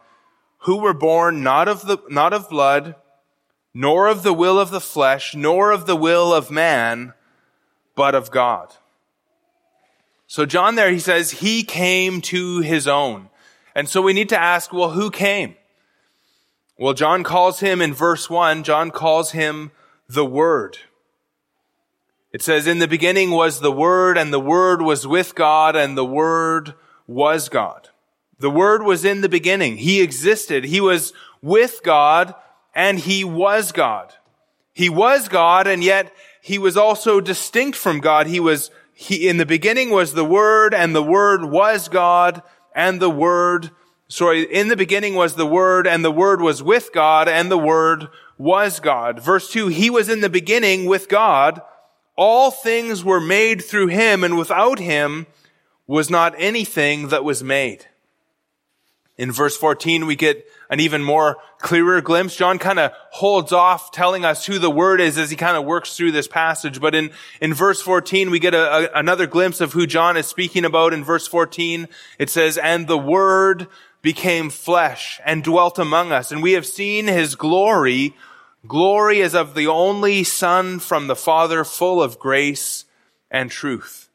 [0.58, 2.94] who were born not of the, not of blood,
[3.74, 7.14] nor of the will of the flesh, nor of the will of man,
[7.96, 8.72] but of God.
[10.28, 13.28] So John there, he says, he came to his own.
[13.76, 15.54] And so we need to ask, well, who came?
[16.78, 19.70] Well, John calls him in verse one, John calls him
[20.08, 20.78] the Word.
[22.32, 25.94] It says, in the beginning was the Word, and the Word was with God, and
[25.94, 26.72] the Word
[27.06, 27.90] was God.
[28.38, 29.76] The Word was in the beginning.
[29.76, 30.64] He existed.
[30.64, 31.12] He was
[31.42, 32.34] with God,
[32.74, 34.14] and He was God.
[34.72, 38.26] He was God, and yet He was also distinct from God.
[38.26, 42.40] He was, he, in the beginning was the Word, and the Word was God,
[42.76, 43.70] and the Word,
[44.06, 47.58] sorry, in the beginning was the Word, and the Word was with God, and the
[47.58, 48.08] Word
[48.38, 49.18] was God.
[49.18, 51.62] Verse 2, He was in the beginning with God.
[52.16, 55.26] All things were made through Him, and without Him
[55.86, 57.86] was not anything that was made.
[59.18, 62.36] In verse 14, we get an even more clearer glimpse.
[62.36, 65.64] John kind of holds off telling us who the word is as he kind of
[65.64, 66.80] works through this passage.
[66.80, 70.26] But in, in verse 14, we get a, a, another glimpse of who John is
[70.26, 70.92] speaking about.
[70.92, 71.88] In verse 14,
[72.18, 73.68] it says, and the word
[74.02, 76.30] became flesh and dwelt among us.
[76.30, 78.14] And we have seen his glory.
[78.66, 82.84] Glory as of the only son from the father, full of grace
[83.30, 84.05] and truth.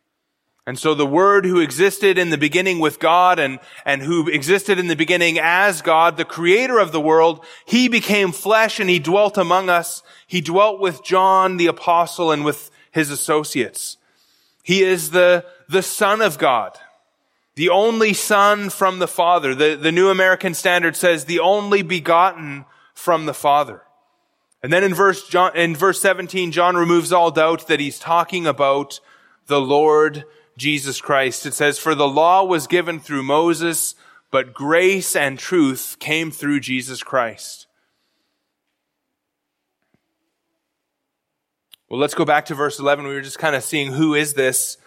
[0.68, 4.78] And so the Word who existed in the beginning with God and, and who existed
[4.78, 8.99] in the beginning as God, the creator of the world, he became flesh and he
[8.99, 10.03] dwelt among us.
[10.28, 13.97] He dwelt with John the apostle and with his associates.
[14.64, 16.78] He is the, the Son of God,
[17.55, 19.55] the only Son from the Father.
[19.55, 23.82] The, the New American Standard says the only begotten from the Father.
[24.62, 28.45] And then in verse, John, in verse 17, John removes all doubt that he's talking
[28.45, 28.99] about
[29.47, 30.24] the Lord
[30.58, 31.45] Jesus Christ.
[31.45, 33.95] It says, for the law was given through Moses,
[34.30, 37.68] but grace and truth came through Jesus Christ.
[41.89, 43.06] Well, let's go back to verse 11.
[43.06, 44.78] We were just kind of seeing who is this?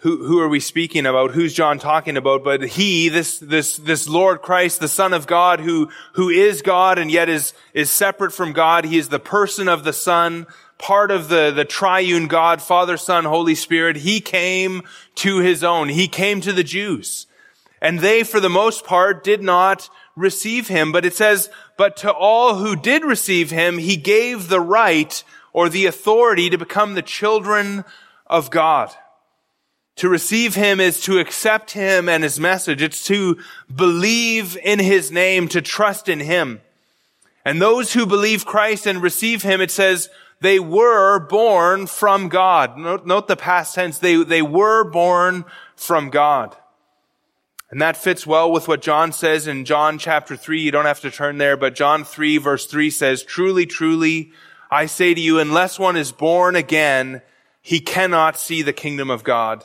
[0.00, 1.30] Who, who are we speaking about?
[1.30, 2.44] Who's John talking about?
[2.44, 6.98] But he, this, this, this Lord Christ, the Son of God, who, who is God
[6.98, 8.84] and yet is, is separate from God.
[8.84, 10.46] He is the person of the Son,
[10.78, 13.96] part of the, the triune God, Father, Son, Holy Spirit.
[13.96, 14.82] He came
[15.16, 15.88] to his own.
[15.88, 17.26] He came to the Jews.
[17.80, 20.92] And they, for the most part, did not receive him.
[20.92, 25.22] But it says, but to all who did receive him, he gave the right
[25.52, 27.84] or the authority to become the children
[28.26, 28.92] of God.
[29.96, 32.82] To receive him is to accept him and his message.
[32.82, 33.38] It's to
[33.74, 36.60] believe in his name, to trust in him.
[37.46, 40.10] And those who believe Christ and receive him, it says,
[40.40, 42.76] they were born from God.
[42.76, 43.98] Note, note the past tense.
[43.98, 46.56] They, they were born from God.
[47.70, 50.60] And that fits well with what John says in John chapter 3.
[50.60, 54.32] You don't have to turn there, but John 3 verse 3 says, Truly, truly,
[54.70, 57.22] I say to you, unless one is born again,
[57.62, 59.64] he cannot see the kingdom of God.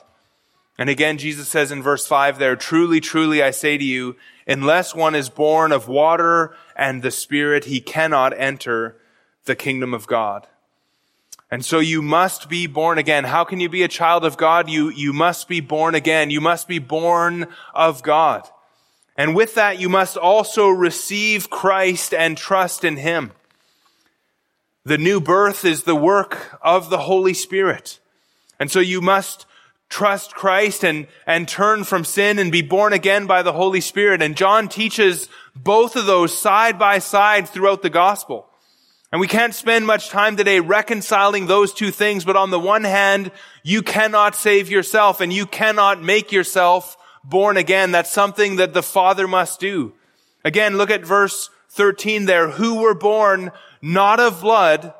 [0.77, 4.15] And again, Jesus says in verse 5 there, Truly, truly, I say to you,
[4.47, 8.97] unless one is born of water and the Spirit, he cannot enter
[9.45, 10.47] the kingdom of God.
[11.51, 13.25] And so you must be born again.
[13.25, 14.69] How can you be a child of God?
[14.69, 16.29] You, you must be born again.
[16.29, 18.47] You must be born of God.
[19.17, 23.33] And with that, you must also receive Christ and trust in Him.
[24.85, 27.99] The new birth is the work of the Holy Spirit.
[28.57, 29.45] And so you must
[29.89, 34.21] trust Christ and, and turn from sin and be born again by the Holy Spirit.
[34.21, 38.47] And John teaches both of those side by side throughout the gospel.
[39.11, 42.85] And we can't spend much time today reconciling those two things, but on the one
[42.85, 43.31] hand,
[43.61, 47.91] you cannot save yourself and you cannot make yourself born again.
[47.91, 49.93] That's something that the Father must do.
[50.45, 52.51] Again, look at verse 13 there.
[52.51, 53.51] Who were born
[53.81, 54.93] not of blood,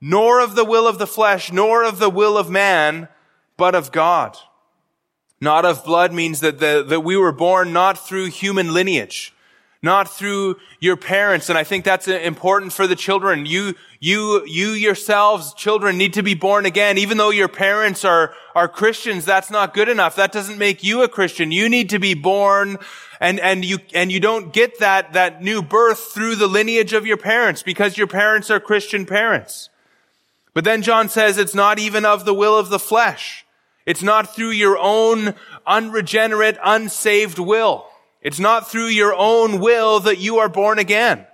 [0.00, 3.08] nor of the will of the flesh, nor of the will of man,
[3.56, 4.36] but of God.
[5.40, 9.32] Not of blood means that the, that we were born not through human lineage
[9.84, 11.48] not through your parents.
[11.48, 13.46] And I think that's important for the children.
[13.46, 16.98] You, you, you yourselves, children, need to be born again.
[16.98, 20.16] Even though your parents are, are Christians, that's not good enough.
[20.16, 21.52] That doesn't make you a Christian.
[21.52, 22.78] You need to be born
[23.20, 27.06] and, and you, and you don't get that, that new birth through the lineage of
[27.06, 29.68] your parents because your parents are Christian parents.
[30.54, 33.44] But then John says it's not even of the will of the flesh.
[33.86, 35.34] It's not through your own
[35.66, 37.86] unregenerate, unsaved will.
[38.24, 41.26] It's not through your own will that you are born again.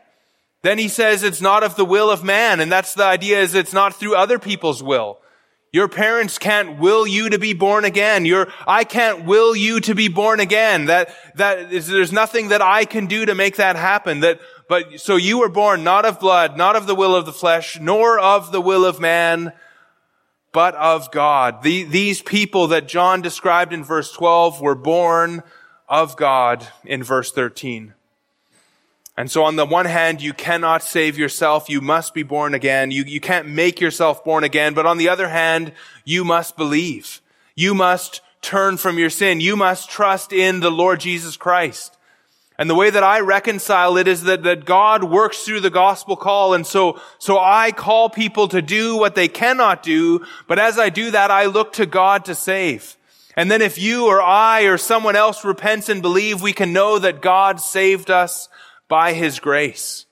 [0.62, 2.60] Then he says it's not of the will of man.
[2.60, 5.18] And that's the idea is it's not through other people's will.
[5.72, 8.26] Your parents can't will you to be born again.
[8.26, 10.86] Your, I can't will you to be born again.
[10.86, 14.20] That, that is, there's nothing that I can do to make that happen.
[14.20, 17.32] That, but, so you were born not of blood, not of the will of the
[17.32, 19.52] flesh, nor of the will of man,
[20.52, 21.62] but of God.
[21.62, 25.44] The, these people that John described in verse 12 were born
[25.90, 27.92] of God in verse 13.
[29.16, 31.68] And so on the one hand, you cannot save yourself.
[31.68, 32.90] You must be born again.
[32.90, 34.72] You, you can't make yourself born again.
[34.72, 35.72] But on the other hand,
[36.04, 37.20] you must believe.
[37.54, 39.40] You must turn from your sin.
[39.40, 41.98] You must trust in the Lord Jesus Christ.
[42.56, 46.16] And the way that I reconcile it is that, that God works through the gospel
[46.16, 46.54] call.
[46.54, 50.24] And so, so I call people to do what they cannot do.
[50.46, 52.96] But as I do that, I look to God to save.
[53.40, 56.98] And then if you or I or someone else repents and believe, we can know
[56.98, 58.50] that God saved us
[58.86, 60.04] by his grace.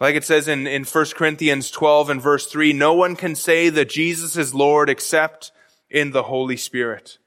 [0.00, 3.68] Like it says in, in 1 Corinthians 12 and verse 3, no one can say
[3.68, 5.52] that Jesus is Lord except
[5.88, 7.18] in the Holy Spirit.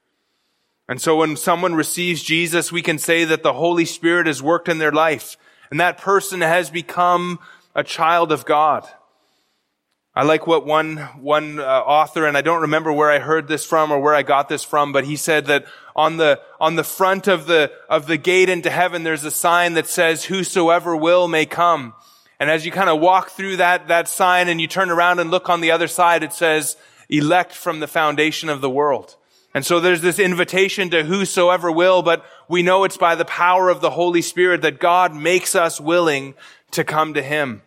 [0.86, 4.68] And so when someone receives Jesus, we can say that the Holy Spirit has worked
[4.68, 5.38] in their life
[5.70, 7.38] and that person has become
[7.74, 8.86] a child of God.
[10.16, 13.66] I like what one, one uh, author, and I don't remember where I heard this
[13.66, 15.64] from or where I got this from, but he said that
[15.96, 19.74] on the, on the front of the, of the gate into heaven, there's a sign
[19.74, 21.94] that says, whosoever will may come.
[22.38, 25.32] And as you kind of walk through that, that sign and you turn around and
[25.32, 26.76] look on the other side, it says,
[27.08, 29.16] elect from the foundation of the world.
[29.52, 33.68] And so there's this invitation to whosoever will, but we know it's by the power
[33.68, 36.34] of the Holy Spirit that God makes us willing
[36.70, 37.62] to come to Him.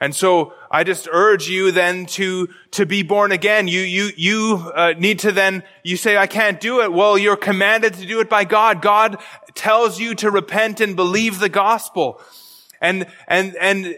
[0.00, 3.68] And so I just urge you then to, to be born again.
[3.68, 6.90] You, you, you uh, need to then, you say, I can't do it.
[6.90, 8.80] Well, you're commanded to do it by God.
[8.80, 9.18] God
[9.54, 12.20] tells you to repent and believe the gospel.
[12.80, 13.94] And, and, and,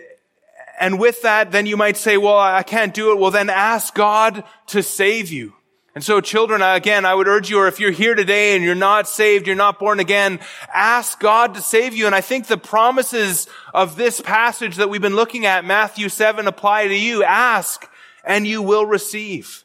[0.80, 3.18] and with that, then you might say, well, I can't do it.
[3.18, 5.54] Well, then ask God to save you.
[5.94, 8.74] And so children, again, I would urge you, or if you're here today and you're
[8.74, 10.40] not saved, you're not born again,
[10.72, 12.06] ask God to save you.
[12.06, 16.46] And I think the promises of this passage that we've been looking at, Matthew 7,
[16.46, 17.22] apply to you.
[17.24, 17.86] Ask
[18.24, 19.64] and you will receive.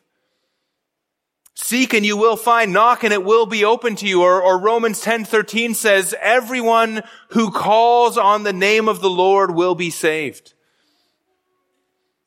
[1.56, 2.74] Seek and you will find.
[2.74, 4.22] Knock and it will be open to you.
[4.22, 9.52] Or, or Romans 10, 13 says, everyone who calls on the name of the Lord
[9.52, 10.54] will be saved.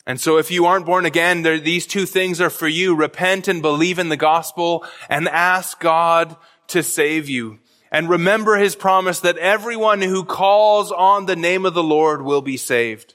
[0.06, 2.94] And so if you aren't born again, these two things are for you.
[2.94, 6.36] Repent and believe in the gospel and ask God
[6.68, 7.58] to save you.
[7.92, 12.42] And remember his promise that everyone who calls on the name of the Lord will
[12.42, 13.14] be saved.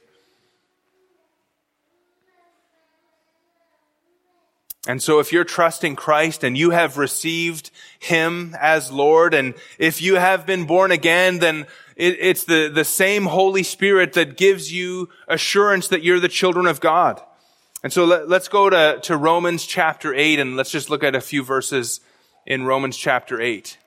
[4.88, 10.02] And so if you're trusting Christ and you have received Him as Lord, and if
[10.02, 11.66] you have been born again, then
[11.96, 16.68] it, it's the, the same Holy Spirit that gives you assurance that you're the children
[16.68, 17.22] of God.
[17.84, 21.16] And so let, let's go to, to Romans chapter 8 and let's just look at
[21.16, 22.00] a few verses
[22.46, 23.78] in Romans chapter 8.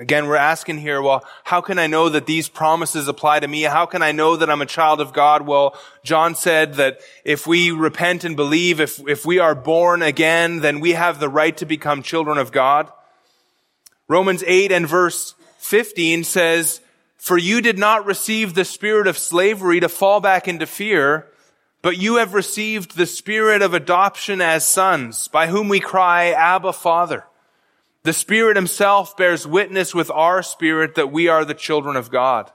[0.00, 3.64] Again, we're asking here, well, how can I know that these promises apply to me?
[3.64, 5.46] How can I know that I'm a child of God?
[5.46, 10.60] Well, John said that if we repent and believe, if, if we are born again,
[10.60, 12.90] then we have the right to become children of God.
[14.10, 16.80] Romans 8 and verse 15 says,
[17.16, 21.28] For you did not receive the spirit of slavery to fall back into fear,
[21.80, 26.72] but you have received the spirit of adoption as sons, by whom we cry, Abba,
[26.72, 27.24] Father.
[28.02, 32.50] The Spirit Himself bears witness with our spirit that we are the children of God.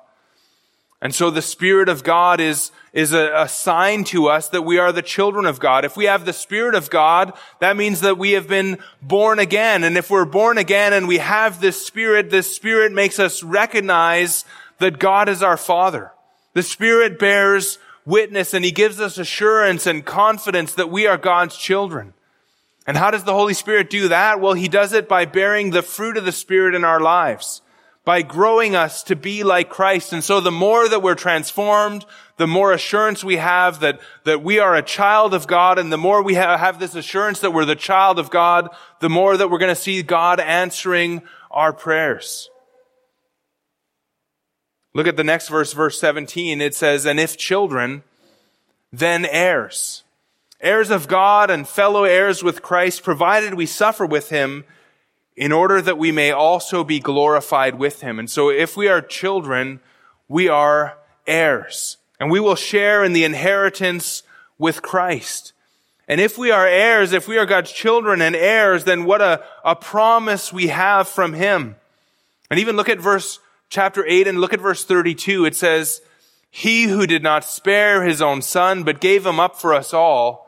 [1.02, 4.78] And so the Spirit of God is, is a, a, sign to us that we
[4.78, 5.84] are the children of God.
[5.84, 9.84] If we have the Spirit of God, that means that we have been born again.
[9.84, 14.46] And if we're born again and we have this Spirit, this Spirit makes us recognize
[14.80, 16.12] that God is our Father.
[16.54, 21.58] The Spirit bears witness and He gives us assurance and confidence that we are God's
[21.58, 22.14] children.
[22.88, 24.40] And how does the Holy Spirit do that?
[24.40, 27.62] Well, He does it by bearing the fruit of the Spirit in our lives
[28.06, 30.14] by growing us to be like Christ.
[30.14, 32.06] And so the more that we're transformed,
[32.38, 35.80] the more assurance we have that, that we are a child of God.
[35.80, 39.36] And the more we have this assurance that we're the child of God, the more
[39.36, 42.50] that we're going to see God answering our prayers.
[44.94, 46.62] Look at the next verse, verse 17.
[46.62, 48.04] It says, And if children,
[48.94, 50.04] then heirs.
[50.62, 54.64] Heirs of God and fellow heirs with Christ, provided we suffer with him
[55.36, 58.20] in order that we may also be glorified with him.
[58.20, 59.80] And so if we are children,
[60.28, 64.24] we are heirs and we will share in the inheritance
[64.58, 65.54] with Christ.
[66.08, 69.44] And if we are heirs, if we are God's children and heirs, then what a,
[69.64, 71.76] a promise we have from him.
[72.50, 75.46] And even look at verse chapter 8 and look at verse 32.
[75.46, 76.02] It says,
[76.52, 80.46] He who did not spare his own son, but gave him up for us all,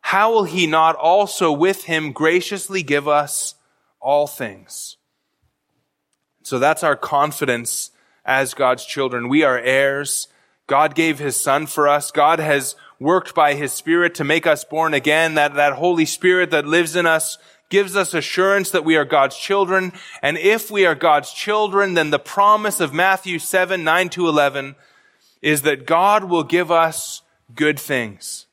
[0.00, 3.54] how will he not also with him graciously give us
[4.00, 4.96] all things.
[6.42, 7.90] So that's our confidence
[8.24, 9.28] as God's children.
[9.28, 10.28] We are heirs.
[10.66, 12.10] God gave his son for us.
[12.10, 15.34] God has worked by his spirit to make us born again.
[15.34, 17.38] That, that Holy Spirit that lives in us
[17.68, 19.92] gives us assurance that we are God's children.
[20.22, 24.76] And if we are God's children, then the promise of Matthew 7, 9 to 11
[25.42, 27.22] is that God will give us
[27.54, 28.46] good things.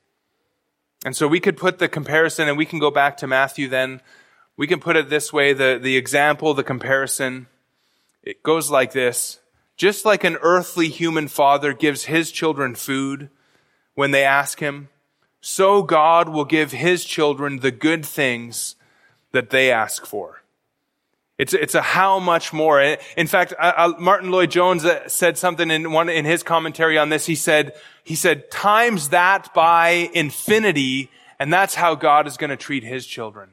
[1.05, 4.01] And so we could put the comparison and we can go back to Matthew then
[4.57, 7.47] we can put it this way the, the example, the comparison,
[8.21, 9.39] it goes like this.
[9.75, 13.29] Just like an earthly human father gives his children food
[13.95, 14.89] when they ask him,
[15.41, 18.75] so God will give his children the good things
[19.31, 20.43] that they ask for.
[21.39, 22.79] It's, it's a how much more.
[23.17, 23.53] In fact,
[23.99, 27.25] Martyn Lloyd-Jones uh, said something in one, in his commentary on this.
[27.25, 27.73] He said,
[28.03, 33.07] he said, times that by infinity, and that's how God is going to treat his
[33.07, 33.49] children.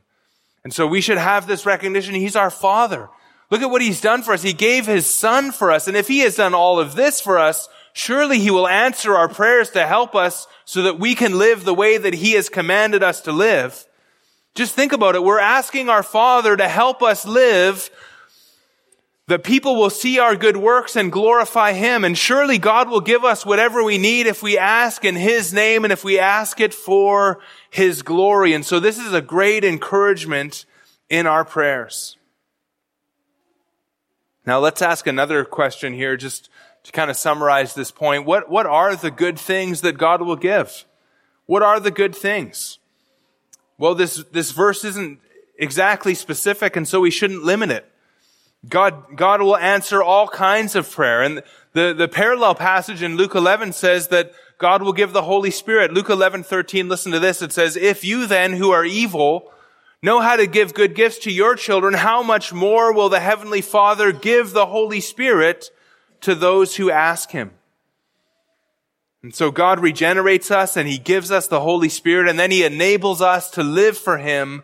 [0.65, 2.15] And so we should have this recognition.
[2.15, 3.09] He's our Father.
[3.51, 4.43] Look at what He's done for us.
[4.43, 5.89] He gave His Son for us.
[5.89, 9.29] And if He has done all of this for us, surely He will answer our
[9.29, 13.03] prayers to help us so that we can live the way that He has commanded
[13.03, 13.87] us to live.
[14.55, 15.23] Just think about it.
[15.23, 17.91] We're asking our Father to help us live
[19.31, 22.05] that people will see our good works and glorify Him.
[22.05, 25.85] And surely God will give us whatever we need if we ask in His name
[25.85, 27.39] and if we ask it for
[27.71, 28.53] His glory.
[28.53, 30.66] And so this is a great encouragement
[31.09, 32.16] in our prayers.
[34.47, 36.51] Now let's ask another question here just
[36.85, 38.27] to kind of summarize this point.
[38.27, 40.85] What, what are the good things that God will give?
[41.47, 42.79] What are the good things?
[43.79, 45.21] Well, this, this verse isn't
[45.59, 47.87] exactly specific and so we shouldn't limit it.
[48.68, 51.23] God, God will answer all kinds of prayer.
[51.23, 51.43] And
[51.73, 55.91] The, the parallel passage in Luke 11 says that God will give the Holy Spirit.
[55.91, 57.41] Luke 11, 13, listen to this.
[57.41, 59.51] It says, if you then who are evil
[60.03, 63.63] know how to give good gifts to your children, how much more will the Heavenly
[63.63, 65.71] Father give the Holy Spirit
[66.21, 67.53] to those who ask Him?
[69.23, 72.63] And so God regenerates us and He gives us the Holy Spirit and then He
[72.63, 74.63] enables us to live for Him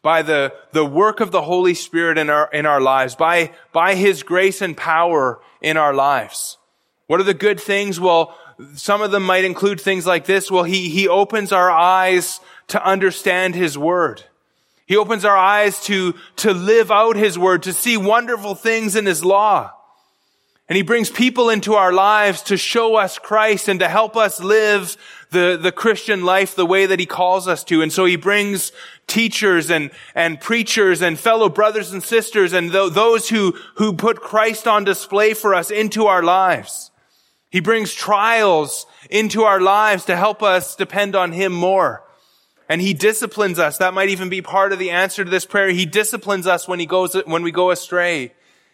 [0.00, 3.94] by the, the work of the Holy Spirit in our, in our lives, by, by
[3.94, 6.56] His grace and power in our lives.
[7.08, 8.00] What are the good things?
[8.00, 8.34] Well,
[8.74, 10.50] some of them might include things like this.
[10.50, 14.24] Well, He, He opens our eyes to understand His Word.
[14.86, 19.06] He opens our eyes to, to live out His Word, to see wonderful things in
[19.06, 19.72] His law.
[20.68, 24.40] And he brings people into our lives to show us Christ and to help us
[24.40, 24.96] live
[25.30, 27.82] the, the Christian life the way that he calls us to.
[27.82, 28.72] And so he brings
[29.06, 34.22] teachers and, and preachers and fellow brothers and sisters and th- those who, who put
[34.22, 36.90] Christ on display for us into our lives.
[37.54, 42.02] He brings trials into our lives to help us depend on him more.
[42.68, 43.78] And he disciplines us.
[43.78, 45.68] That might even be part of the answer to this prayer.
[45.68, 48.32] He disciplines us when he goes, when we go astray.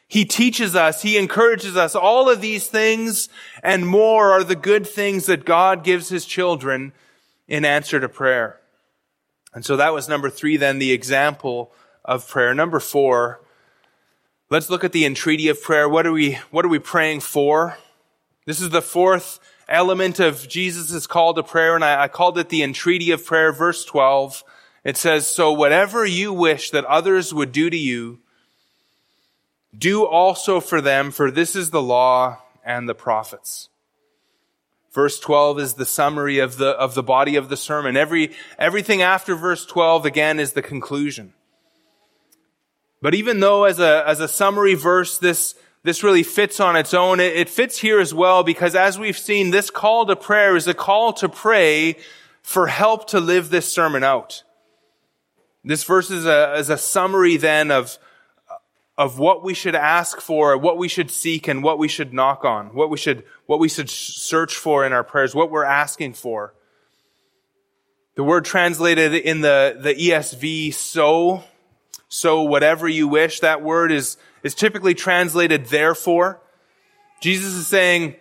[0.08, 1.02] He teaches us.
[1.02, 1.94] He encourages us.
[1.94, 3.28] All of these things
[3.62, 6.94] and more are the good things that God gives his children
[7.48, 8.60] in answer to prayer.
[9.52, 11.70] And so that was number three, then the example
[12.02, 12.54] of prayer.
[12.54, 13.42] Number four,
[14.48, 15.86] let's look at the entreaty of prayer.
[15.86, 17.76] What are we, what are we praying for?
[18.50, 19.38] This is the fourth
[19.68, 23.52] element of Jesus' call to prayer, and I, I called it the entreaty of prayer,
[23.52, 24.42] verse 12.
[24.82, 28.18] It says, So whatever you wish that others would do to you,
[29.78, 33.68] do also for them, for this is the law and the prophets.
[34.92, 37.96] Verse 12 is the summary of the, of the body of the sermon.
[37.96, 41.34] Every, everything after verse 12 again is the conclusion.
[43.00, 46.92] But even though as a, as a summary verse, this, this really fits on its
[46.92, 50.56] own, it, it fits here as well because as we've seen, this call to prayer
[50.56, 51.96] is a call to pray
[52.42, 54.42] for help to live this sermon out.
[55.64, 57.98] This verse is a, is a summary then of,
[58.96, 62.44] of what we should ask for, what we should seek, and what we should knock
[62.44, 66.14] on, what we should, what we should search for in our prayers, what we're asking
[66.14, 66.54] for.
[68.16, 71.44] The word translated in the, the ESV, so,
[72.08, 76.40] so whatever you wish, that word is, is typically translated therefore.
[77.20, 78.16] Jesus is saying,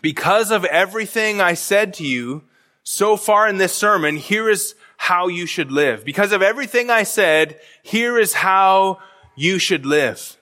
[0.00, 2.44] because of everything I said to you
[2.82, 6.04] so far in this sermon, here is how you should live.
[6.04, 8.98] Because of everything I said, here is how
[9.36, 10.36] you should live.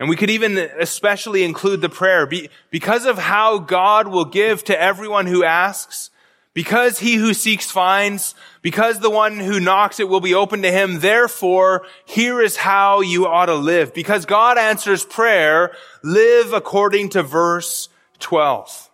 [0.00, 4.64] And we could even especially include the prayer Be, because of how God will give
[4.64, 6.10] to everyone who asks,
[6.54, 10.72] because he who seeks finds, because the one who knocks it will be open to
[10.72, 11.00] him.
[11.00, 13.92] Therefore, here is how you ought to live.
[13.92, 17.88] Because God answers prayer, live according to verse
[18.20, 18.90] 12.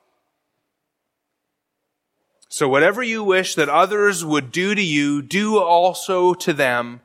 [2.49, 7.01] So whatever you wish that others would do to you, do also to them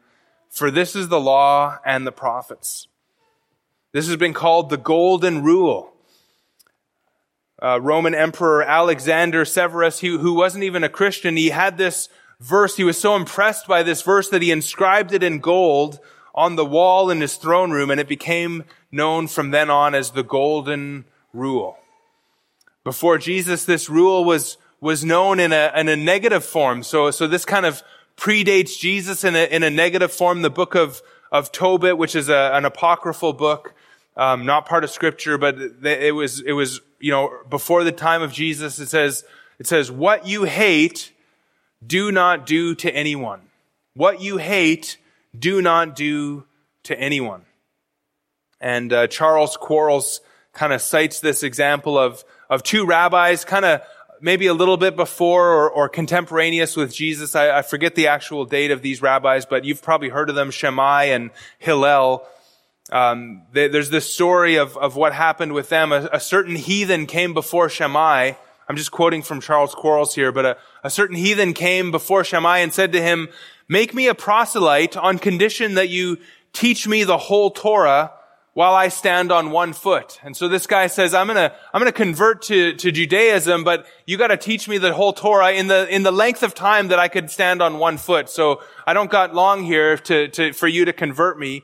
[0.56, 2.88] for this is the law and the prophets.
[3.92, 5.95] This has been called the golden rule.
[7.66, 12.10] Uh, Roman Emperor Alexander Severus, he, who wasn't even a Christian, he had this
[12.40, 12.78] verse.
[12.78, 16.00] He was so impressed by this verse that he inscribed it in gold
[16.36, 20.12] on the wall in his throne room, and it became known from then on as
[20.12, 21.80] the golden rule.
[22.84, 26.84] Before Jesus, this rule was, was known in a, in a negative form.
[26.84, 27.82] So, so this kind of
[28.16, 30.44] predates Jesus in a, in a negative form.
[30.44, 31.02] The book of,
[31.32, 33.74] of Tobit, which is a, an apocryphal book,
[34.18, 38.22] um, not part of scripture, but it was, it was, you know, before the time
[38.22, 38.80] of Jesus.
[38.80, 39.24] It says,
[39.60, 41.12] it says, what you hate,
[41.86, 43.42] do not do to anyone.
[43.94, 44.98] What you hate,
[45.38, 46.46] do not do
[46.84, 47.46] to anyone.
[48.60, 50.22] And uh, Charles Quarles
[50.54, 53.82] kind of cites this example of of two rabbis, kind of
[54.22, 57.36] maybe a little bit before or, or contemporaneous with Jesus.
[57.36, 60.52] I, I, forget the actual date of these rabbis, but you've probably heard of them,
[60.52, 62.26] Shammai and Hillel.
[62.92, 65.92] Um, they, there's this story of, of what happened with them.
[65.92, 68.34] A, a, certain heathen came before Shammai.
[68.70, 72.60] I'm just quoting from Charles Quarles here, but a, a certain heathen came before Shammai
[72.60, 73.30] and said to him,
[73.68, 76.18] make me a proselyte on condition that you
[76.54, 78.12] teach me the whole Torah
[78.54, 80.18] while I stand on one foot.
[80.24, 84.18] And so this guy says, I'm gonna, I'm gonna convert to, to Judaism, but you
[84.18, 87.10] gotta teach me the whole Torah in the, in the length of time that I
[87.10, 88.30] could stand on one foot.
[88.30, 91.64] So I don't got long here to, to, for you to convert me.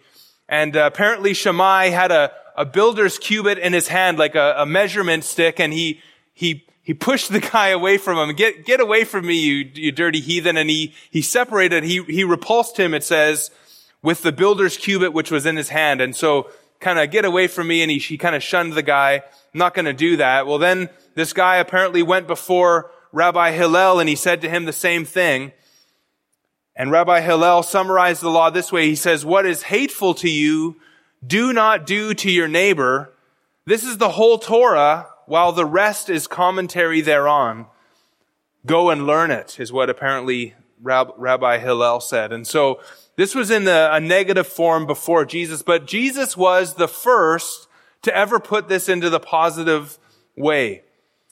[0.51, 4.65] And uh, apparently Shammai had a, a builder's cubit in his hand, like a, a
[4.65, 6.01] measurement stick, and he,
[6.33, 8.35] he, he pushed the guy away from him.
[8.35, 10.57] Get, get away from me, you, you dirty heathen.
[10.57, 13.49] And he, he separated, he, he repulsed him, it says,
[14.03, 16.01] with the builder's cubit, which was in his hand.
[16.01, 17.81] And so kind of get away from me.
[17.81, 19.13] And he, he kind of shunned the guy.
[19.13, 20.47] I'm not going to do that.
[20.47, 24.73] Well, then this guy apparently went before Rabbi Hillel and he said to him the
[24.73, 25.53] same thing.
[26.75, 28.87] And Rabbi Hillel summarized the law this way.
[28.87, 30.77] He says, what is hateful to you,
[31.25, 33.13] do not do to your neighbor.
[33.65, 37.67] This is the whole Torah, while the rest is commentary thereon.
[38.65, 42.31] Go and learn it, is what apparently Rabbi Hillel said.
[42.31, 42.79] And so
[43.15, 47.67] this was in the, a negative form before Jesus, but Jesus was the first
[48.01, 49.99] to ever put this into the positive
[50.35, 50.83] way.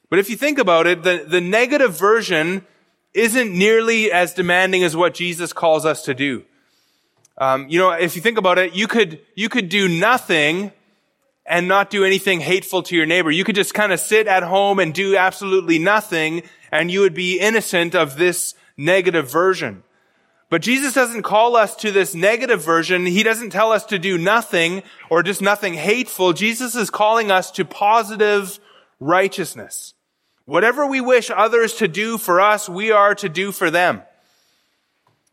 [0.09, 2.65] But if you think about it, the, the negative version
[3.13, 6.43] isn't nearly as demanding as what Jesus calls us to do.
[7.37, 10.71] Um, you know, if you think about it, you could, you could do nothing
[11.45, 13.31] and not do anything hateful to your neighbor.
[13.31, 17.15] You could just kind of sit at home and do absolutely nothing and you would
[17.15, 19.83] be innocent of this negative version.
[20.49, 23.05] But Jesus doesn't call us to this negative version.
[23.05, 26.33] He doesn't tell us to do nothing or just nothing hateful.
[26.33, 28.59] Jesus is calling us to positive
[28.99, 29.93] righteousness.
[30.49, 34.01] Whatever we wish others to do for us, we are to do for them.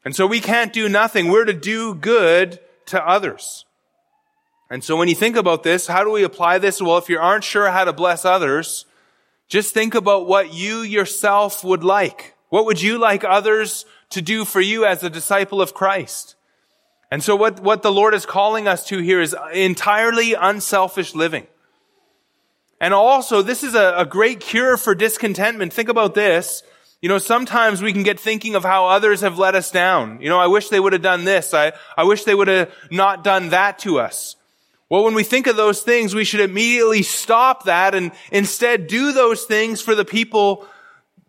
[0.05, 1.31] And so we can't do nothing.
[1.31, 3.64] We're to do good to others.
[4.69, 6.83] And so when you think about this, how do we apply this?
[6.83, 8.85] Well, if you aren't sure how to bless others,
[9.49, 12.35] just think about what you yourself would like.
[12.51, 16.35] What would you like others to do for you as a disciple of Christ?
[17.11, 21.47] And so what, what the Lord is calling us to here is entirely unselfish living.
[22.81, 25.72] And also, this is a, a great cure for discontentment.
[25.72, 26.62] Think about this.
[27.01, 30.20] You know, sometimes we can get thinking of how others have let us down.
[30.20, 31.55] You know, I wish they would have done this.
[31.55, 34.37] I, I wish they would have not done that to us.
[34.89, 39.12] Well, when we think of those things, we should immediately stop that and instead do
[39.12, 40.66] those things for the people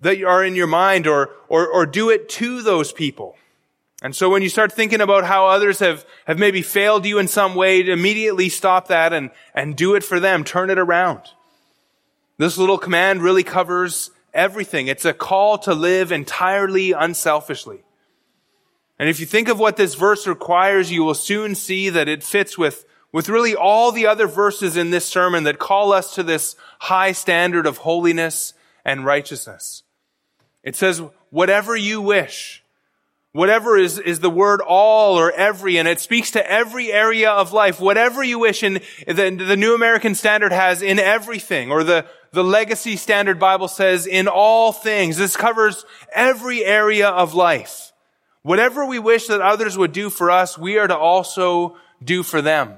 [0.02, 3.36] that are in your mind or, or, or do it to those people.
[4.04, 7.28] And so when you start thinking about how others have, have maybe failed you in
[7.28, 10.44] some way, immediately stop that and, and do it for them.
[10.44, 11.22] Turn it around.
[12.38, 14.88] This little command really covers everything.
[14.88, 17.84] It's a call to live entirely unselfishly.
[19.00, 22.24] And if you think of what this verse requires, you will soon see that it
[22.24, 26.24] fits with, with really all the other verses in this sermon that call us to
[26.24, 28.54] this high standard of holiness
[28.86, 29.84] and righteousness.
[30.64, 32.64] It says, whatever you wish.
[33.34, 37.54] Whatever is, is the word all or every, and it speaks to every area of
[37.54, 37.80] life.
[37.80, 42.44] Whatever you wish, and the, the New American Standard has in everything, or the, the
[42.44, 45.18] Legacy Standard Bible says in all things.
[45.18, 47.92] This covers every area of life.
[48.42, 52.42] Whatever we wish that others would do for us, we are to also do for
[52.42, 52.76] them.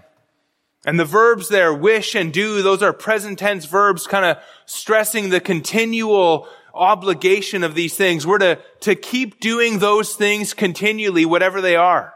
[0.86, 5.30] And the verbs there, wish and do, those are present tense verbs kind of stressing
[5.30, 6.48] the continual
[6.80, 8.26] obligation of these things.
[8.26, 12.14] We're to, to keep doing those things continually, whatever they are.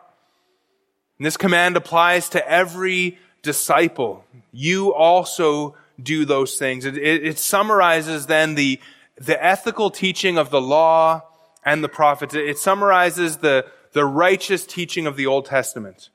[1.17, 4.25] And this command applies to every disciple.
[4.51, 6.85] You also do those things.
[6.85, 8.79] It, it, it summarizes then the,
[9.15, 11.21] the ethical teaching of the law
[11.63, 12.33] and the prophets.
[12.33, 16.09] It, it summarizes the, the righteous teaching of the Old Testament.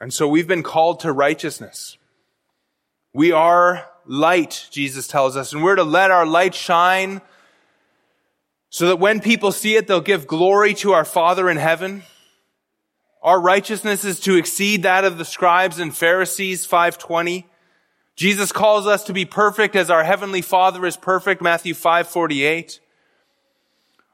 [0.00, 1.98] And so we've been called to righteousness.
[3.12, 7.20] We are light, Jesus tells us, and we're to let our light shine
[8.70, 12.02] so that when people see it, they'll give glory to our Father in heaven.
[13.22, 17.46] Our righteousness is to exceed that of the scribes and Pharisees, 520.
[18.16, 22.80] Jesus calls us to be perfect as our heavenly Father is perfect, Matthew 548.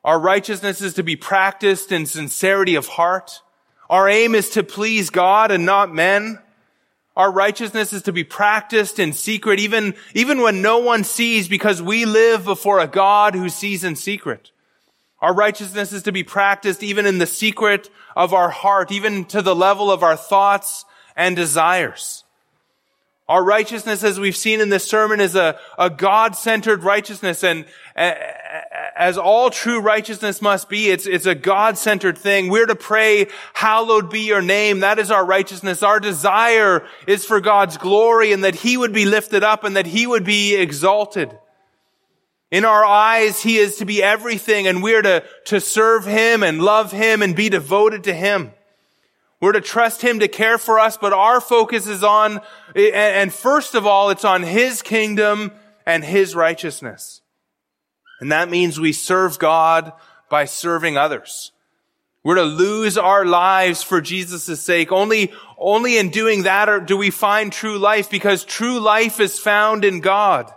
[0.04, 3.40] Our righteousness is to be practiced in sincerity of heart.
[3.88, 6.38] Our aim is to please God and not men.
[7.16, 11.80] Our righteousness is to be practiced in secret, even, even when no one sees, because
[11.80, 14.50] we live before a God who sees in secret.
[15.20, 19.42] Our righteousness is to be practiced even in the secret of our heart, even to
[19.42, 20.84] the level of our thoughts
[21.16, 22.23] and desires.
[23.26, 27.42] Our righteousness, as we've seen in this sermon, is a, a God-centered righteousness.
[27.42, 27.64] And
[27.96, 32.50] as all true righteousness must be, it's, it's a God-centered thing.
[32.50, 34.80] We're to pray, hallowed be your name.
[34.80, 35.82] That is our righteousness.
[35.82, 39.86] Our desire is for God's glory and that He would be lifted up and that
[39.86, 41.34] He would be exalted.
[42.50, 46.60] In our eyes, He is to be everything and we're to, to serve Him and
[46.60, 48.52] love Him and be devoted to Him.
[49.40, 52.40] We're to trust Him to care for us, but our focus is on,
[52.74, 55.52] and first of all, it's on His kingdom
[55.84, 57.20] and His righteousness.
[58.20, 59.92] And that means we serve God
[60.30, 61.52] by serving others.
[62.22, 64.90] We're to lose our lives for Jesus' sake.
[64.90, 69.84] Only, only in doing that do we find true life because true life is found
[69.84, 70.50] in God.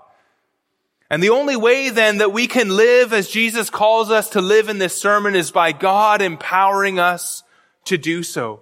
[1.09, 4.69] And the only way then that we can live as Jesus calls us to live
[4.69, 7.43] in this sermon is by God empowering us
[7.85, 8.61] to do so.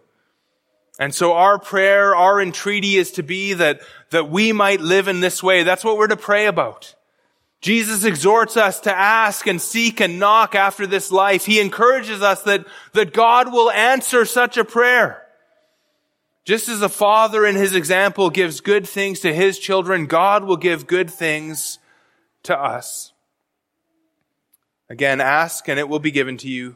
[0.97, 3.81] And so our prayer, our entreaty is to be that,
[4.11, 5.63] that we might live in this way.
[5.63, 6.95] That's what we're to pray about.
[7.61, 11.45] Jesus exhorts us to ask and seek and knock after this life.
[11.45, 15.21] He encourages us that, that God will answer such a prayer.
[16.45, 20.57] Just as a father in his example gives good things to his children, God will
[20.57, 21.79] give good things
[22.43, 23.13] to us.
[24.87, 26.75] Again, ask and it will be given to you.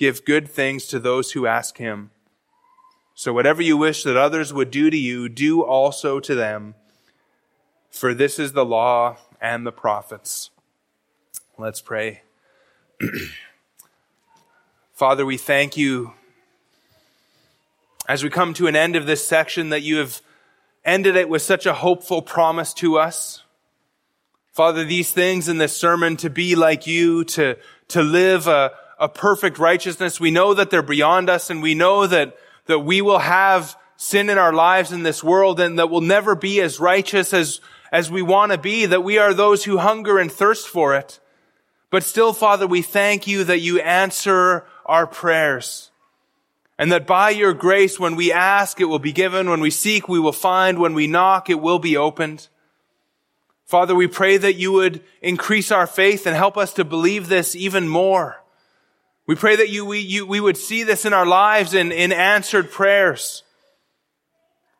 [0.00, 2.10] give good things to those who ask him?
[3.14, 6.74] So whatever you wish that others would do to you, do also to them.
[7.90, 10.48] For this is the law and the prophets.
[11.58, 12.22] Let's pray.
[14.94, 16.14] Father, we thank you
[18.08, 20.22] as we come to an end of this section that you have
[20.82, 23.42] ended it with such a hopeful promise to us.
[24.52, 29.08] Father, these things in this sermon to be like you, to, to live a, a
[29.08, 32.36] perfect righteousness, we know that they're beyond us and we know that,
[32.66, 36.36] that we will have sin in our lives in this world and that we'll never
[36.36, 40.18] be as righteous as, as we want to be, that we are those who hunger
[40.18, 41.18] and thirst for it.
[41.88, 45.90] But still, Father, we thank you that you answer our prayers.
[46.78, 49.50] And that by your grace, when we ask, it will be given.
[49.50, 50.78] When we seek, we will find.
[50.78, 52.48] When we knock, it will be opened.
[53.66, 57.54] Father, we pray that you would increase our faith and help us to believe this
[57.54, 58.39] even more.
[59.30, 62.10] We pray that you, we, you, we would see this in our lives in, in
[62.10, 63.44] answered prayers.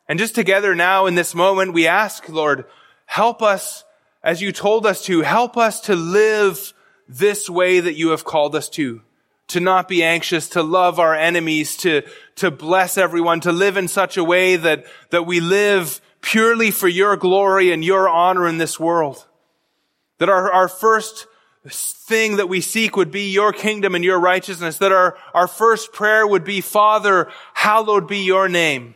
[0.08, 2.64] And just together now in this moment, we ask, Lord,
[3.06, 3.84] help us
[4.24, 6.72] as you told us to, help us to live
[7.08, 9.02] this way that you have called us to.
[9.46, 12.02] To not be anxious, to love our enemies, to,
[12.34, 16.88] to bless everyone, to live in such a way that, that we live purely for
[16.88, 19.24] your glory and your honor in this world.
[20.18, 21.28] That our, our first
[21.68, 24.78] thing that we seek would be your kingdom and your righteousness.
[24.78, 28.94] That our, our first prayer would be, Father, hallowed be your name.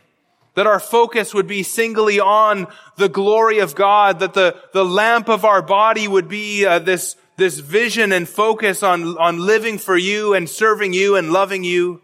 [0.55, 4.19] That our focus would be singly on the glory of God.
[4.19, 8.81] That the, the lamp of our body would be uh, this, this vision and focus
[8.81, 12.01] on, on living for you and serving you and loving you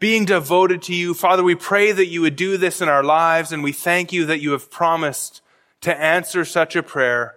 [0.00, 1.14] being devoted to you.
[1.14, 4.26] Father, we pray that you would do this in our lives, and we thank you
[4.26, 5.40] that you have promised
[5.82, 7.36] to answer such a prayer.